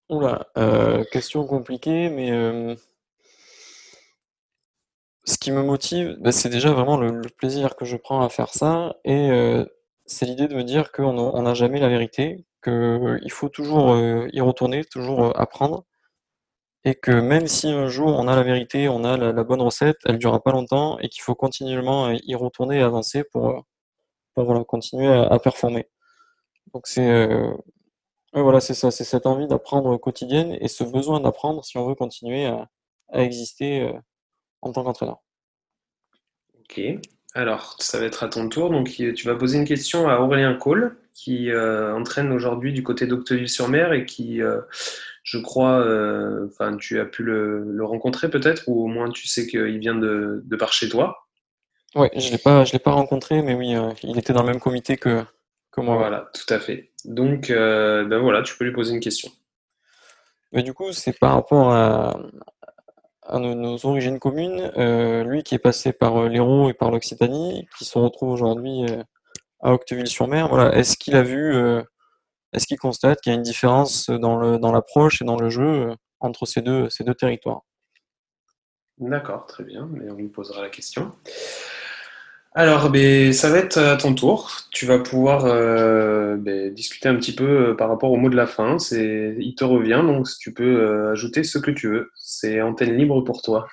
Oula, 0.10 0.48
euh, 0.58 1.04
question 1.12 1.46
compliquée, 1.46 2.10
mais 2.10 2.76
ce 5.30 5.38
qui 5.38 5.52
me 5.52 5.62
motive, 5.64 6.18
bah, 6.20 6.32
c'est 6.32 6.50
déjà 6.50 6.72
vraiment 6.72 6.98
le, 6.98 7.22
plaisir 7.38 7.76
que 7.76 7.86
je 7.86 7.98
prends 7.98 8.22
à 8.22 8.30
faire 8.30 8.50
ça, 8.50 8.96
et 9.06 9.30
euh, 9.32 9.64
c'est 10.06 10.26
l'idée 10.26 10.48
de 10.48 10.56
me 10.56 10.64
dire 10.64 10.92
qu'on 10.92 11.42
n'a 11.42 11.54
jamais 11.54 11.80
la 11.80 11.88
vérité, 11.88 12.46
qu'il 12.64 13.32
faut 13.32 13.50
toujours 13.50 13.92
euh, 13.94 14.28
y 14.34 14.42
retourner, 14.42 14.84
toujours 14.86 15.26
euh, 15.26 15.32
apprendre, 15.36 15.86
et 16.84 16.96
que 16.96 17.12
même 17.12 17.48
si 17.48 17.70
un 17.70 17.88
jour 17.88 18.08
on 18.18 18.28
a 18.28 18.36
la 18.36 18.44
vérité, 18.44 18.90
on 18.90 19.04
a 19.04 19.18
la, 19.18 19.44
bonne 19.44 19.62
recette, 19.62 19.98
elle 20.06 20.14
ne 20.14 20.18
durera 20.18 20.42
pas 20.42 20.52
longtemps, 20.52 20.98
et 21.00 21.10
qu'il 21.10 21.22
faut 21.22 21.36
continuellement 21.36 22.10
y 22.12 22.36
retourner 22.36 22.80
et 22.80 22.82
avancer 22.82 23.24
pour, 23.24 23.66
continuer 24.68 25.08
à, 25.08 25.38
performer. 25.40 25.88
Donc 26.74 26.88
c'est 26.88 27.28
voilà, 28.34 28.62
c'est 28.62 28.74
ça, 28.74 28.92
c'est 28.92 29.04
cette 29.04 29.26
envie 29.26 29.48
d'apprendre 29.48 29.98
quotidienne 29.98 30.58
et 30.62 30.68
ce 30.70 30.84
besoin 30.84 31.20
d'apprendre 31.20 31.66
si 31.66 31.78
on 31.78 31.86
veut 31.86 31.96
continuer 31.96 32.46
à 32.46 33.24
exister 33.24 33.92
en 34.62 34.72
tant 34.72 34.84
qu'entraîneur. 34.84 35.20
Ok. 36.60 36.82
Alors, 37.36 37.76
ça 37.80 38.00
va 38.00 38.06
être 38.06 38.24
à 38.24 38.28
ton 38.28 38.50
tour. 38.50 38.70
Donc, 38.70 38.90
tu 38.90 39.28
vas 39.28 39.36
poser 39.36 39.58
une 39.58 39.66
question 39.66 40.10
à 40.10 40.20
Aurélien 40.20 40.56
Cole, 40.56 40.98
qui 41.14 41.52
euh, 41.52 41.96
entraîne 41.96 42.32
aujourd'hui 42.32 42.74
du 42.74 42.82
côté 42.82 43.06
d'Octeville-sur-Mer 43.06 43.94
et 43.94 44.06
qui, 44.06 44.42
euh, 44.42 44.62
je 45.24 45.38
crois, 45.38 45.80
euh, 45.80 46.48
tu 46.80 47.00
as 47.00 47.06
pu 47.06 47.24
le, 47.24 47.84
rencontrer 47.84 48.30
peut-être, 48.30 48.64
ou 48.68 48.84
au 48.84 48.88
moins 48.88 49.10
tu 49.10 49.28
sais 49.28 49.46
qu'il 49.46 49.78
vient 49.80 49.96
de, 49.96 50.44
par 50.58 50.74
chez 50.74 50.90
toi. 50.90 51.28
Oui, 51.96 52.08
je 52.16 52.28
ne 52.28 52.32
l'ai 52.32 52.38
pas, 52.38 52.66
je 52.66 52.74
l'ai 52.74 52.80
pas 52.80 52.92
rencontré, 52.92 53.42
mais 53.42 53.54
oui, 53.54 53.76
il 54.04 54.18
était 54.18 54.34
dans 54.34 54.44
le 54.44 54.52
même 54.52 54.60
comité 54.60 54.98
que, 54.98 55.24
que 55.72 55.82
moi. 55.82 55.98
Voilà, 55.98 56.30
tout 56.34 56.54
à 56.54 56.60
fait. 56.60 56.92
Donc, 57.06 57.50
ben 57.50 58.20
voilà, 58.20 58.42
tu 58.42 58.56
peux 58.58 58.66
lui 58.66 58.74
poser 58.74 58.94
une 58.94 59.00
question. 59.00 59.30
Mais 60.52 60.64
du 60.64 60.74
coup, 60.74 60.92
c'est 60.94 61.18
par 61.18 61.34
rapport 61.34 61.74
à, 61.74 62.20
à 63.30 63.40
nos, 63.40 63.86
origines 63.86 64.20
communes, 64.20 64.72
euh, 64.78 65.24
lui 65.24 65.44
qui 65.44 65.56
est 65.56 65.60
passé 65.60 65.94
par 65.94 66.18
euh, 66.18 66.30
l'Hérault 66.30 66.70
et 66.70 66.74
par 66.74 66.92
l'Occitanie, 66.92 67.68
qui 67.78 67.86
se 67.86 67.98
retrouve 67.98 68.32
aujourd'hui 68.32 68.86
euh, 68.90 69.04
à 69.62 69.74
Octeville-sur-Mer, 69.74 70.50
voilà, 70.50 70.76
est-ce 70.76 70.98
qu'il 70.98 71.16
a 71.16 71.22
vu, 71.22 71.54
est-ce 72.54 72.66
qu'il 72.66 72.78
constate 72.78 73.20
qu'il 73.20 73.32
y 73.32 73.36
a 73.36 73.38
une 73.38 73.44
différence 73.44 74.10
dans, 74.10 74.58
dans 74.58 74.72
l'approche 74.72 75.22
et 75.22 75.26
dans 75.26 75.38
le 75.38 75.50
jeu 75.50 75.94
entre 76.22 76.46
ces 76.46 76.62
deux, 76.62 76.90
ces 76.90 77.04
deux 77.04 77.14
territoires? 77.14 77.64
D'accord, 79.00 79.46
très 79.48 79.66
bien, 79.66 79.90
mais 79.92 80.10
on 80.10 80.16
lui 80.16 80.30
posera 80.30 80.62
la 80.62 80.70
question. 80.70 81.12
Alors, 82.54 82.90
ben, 82.90 83.32
ça 83.32 83.50
va 83.52 83.60
être 83.60 83.78
à 83.78 83.96
ton 83.96 84.16
tour. 84.16 84.50
Tu 84.72 84.88
vas 84.88 84.98
pouvoir 84.98 85.46
euh, 85.46 86.36
ben, 86.36 86.74
discuter 86.74 87.08
un 87.08 87.16
petit 87.16 87.34
peu 87.34 87.70
euh, 87.70 87.74
par 87.76 87.90
rapport 87.90 88.12
au 88.12 88.18
mot 88.18 88.30
de 88.30 88.36
la 88.36 88.48
fin. 88.48 88.80
C'est, 88.80 89.36
il 89.40 89.54
te 89.54 89.64
revient, 89.64 90.02
donc 90.04 90.28
tu 90.40 90.52
peux 90.54 90.64
euh, 90.64 91.12
ajouter 91.12 91.44
ce 91.44 91.60
que 91.60 91.70
tu 91.70 91.90
veux. 91.90 92.12
C'est 92.16 92.60
antenne 92.62 92.98
libre 92.98 93.22
pour 93.22 93.44
toi. 93.44 93.68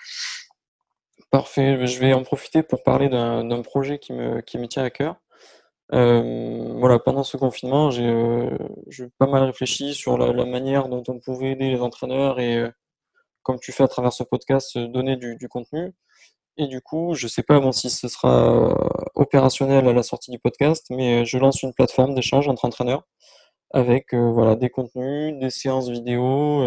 Parfait. 1.31 1.87
Je 1.87 1.99
vais 1.99 2.13
en 2.13 2.23
profiter 2.23 2.63
pour 2.63 2.83
parler 2.83 3.09
d'un, 3.09 3.63
projet 3.63 3.99
qui 3.99 4.13
me, 4.13 4.43
qui 4.43 4.59
me 4.59 4.67
tient 4.69 4.85
à 4.85 4.91
cœur. 4.91 5.17
voilà, 5.91 6.99
pendant 6.99 7.25
ce 7.25 7.39
confinement, 7.39 7.91
j'ai, 7.91 9.09
pas 9.19 9.27
mal 9.27 9.45
réfléchi 9.45 9.95
sur 9.95 10.19
la, 10.19 10.45
manière 10.45 10.89
dont 10.89 11.03
on 11.09 11.19
pouvait 11.19 11.53
aider 11.53 11.71
les 11.71 11.81
entraîneurs 11.81 12.41
et, 12.41 12.71
comme 13.43 13.59
tu 13.59 13.73
fais 13.73 13.85
à 13.85 13.89
travers 13.89 14.13
ce 14.13 14.23
podcast, 14.23 14.77
donner 14.79 15.17
du 15.17 15.49
contenu. 15.49 15.95
Et 16.59 16.67
du 16.69 16.81
coup, 16.81 17.15
je 17.15 17.27
ne 17.27 17.29
sais 17.29 17.43
pas 17.43 17.61
si 17.73 17.91
ce 17.91 18.09
sera 18.09 18.71
euh, 18.71 18.75
opérationnel 19.15 19.87
à 19.89 19.93
la 19.93 20.03
sortie 20.03 20.31
du 20.31 20.39
podcast, 20.39 20.87
mais 20.91 21.23
euh, 21.23 21.25
je 21.25 21.37
lance 21.39 21.63
une 21.63 21.75
plateforme 21.75 22.15
d'échange 22.15 22.49
entre 22.49 22.65
entraîneurs 22.65 23.05
avec 23.73 24.15
euh, 24.15 24.31
voilà, 24.33 24.57
des 24.57 24.71
contenus, 24.71 25.39
des 25.39 25.51
séances 25.51 25.89
vidéo. 25.91 26.63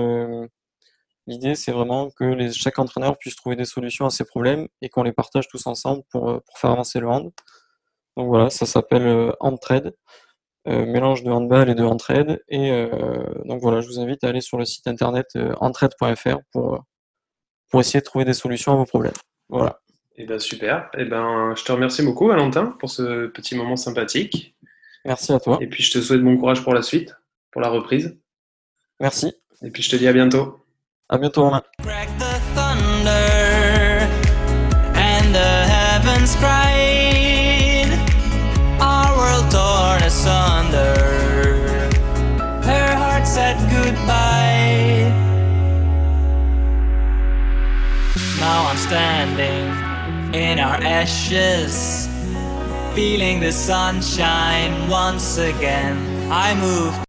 L'idée, 1.28 1.56
c'est 1.56 1.72
vraiment 1.72 2.10
que 2.12 2.52
chaque 2.52 2.80
entraîneur 2.80 3.18
puisse 3.18 3.36
trouver 3.36 3.56
des 3.56 3.66
solutions 3.66 4.06
à 4.06 4.10
ses 4.12 4.26
problèmes 4.26 4.68
et 4.82 4.90
qu'on 4.90 5.04
les 5.04 5.14
partage 5.14 5.48
tous 5.48 5.68
ensemble 5.68 6.04
pour, 6.12 6.42
faire 6.56 6.72
avancer 6.72 7.00
le 7.00 7.08
hand. 7.10 7.32
Donc 8.18 8.28
voilà, 8.30 8.50
ça 8.50 8.66
s'appelle 8.66 9.34
Handtrade, 9.40 9.96
mélange 10.66 11.24
de 11.24 11.32
handball 11.32 11.70
et 11.70 11.76
de 11.76 11.84
entraide. 11.84 12.44
Et 12.50 12.72
donc 13.46 13.62
voilà, 13.62 13.82
je 13.82 13.88
vous 13.88 14.00
invite 14.00 14.24
à 14.24 14.30
aller 14.30 14.42
sur 14.42 14.58
le 14.58 14.66
site 14.66 14.88
internet 14.88 15.28
handtrade.fr 15.62 16.40
pour, 16.52 16.84
pour 17.70 17.80
essayer 17.80 18.00
de 18.02 18.06
trouver 18.06 18.26
des 18.26 18.34
solutions 18.34 18.74
à 18.74 18.76
vos 18.76 18.86
problèmes. 18.86 19.14
Voilà. 19.50 19.80
Et 20.16 20.24
eh 20.24 20.26
ben 20.26 20.40
super. 20.40 20.90
Et 20.98 21.02
eh 21.02 21.06
ben 21.06 21.54
je 21.56 21.64
te 21.64 21.72
remercie 21.72 22.04
beaucoup 22.04 22.28
Valentin 22.28 22.76
pour 22.80 22.90
ce 22.90 23.28
petit 23.28 23.56
moment 23.56 23.76
sympathique. 23.76 24.56
Merci 25.06 25.32
à 25.32 25.40
toi. 25.40 25.58
Et 25.62 25.68
puis 25.68 25.82
je 25.82 25.92
te 25.92 26.02
souhaite 26.02 26.22
bon 26.22 26.38
courage 26.38 26.62
pour 26.64 26.74
la 26.74 26.82
suite, 26.82 27.16
pour 27.52 27.62
la 27.62 27.70
reprise. 27.70 28.18
Merci. 29.00 29.34
Et 29.62 29.72
puis 29.72 29.82
je 29.82 29.90
te 29.90 29.96
dis 29.96 30.08
à 30.08 30.14
bientôt. 30.14 30.60
À 31.08 31.18
bientôt 31.18 31.44
Romain. 31.44 31.64
Now 35.32 36.00
I'm 36.02 36.79
standing 48.90 49.70
in 50.34 50.58
our 50.58 50.82
ashes, 50.82 52.08
feeling 52.96 53.40
the 53.40 53.52
sunshine 53.52 54.90
once 54.90 55.38
again. 55.38 55.96
I 56.32 56.56
move. 56.56 57.09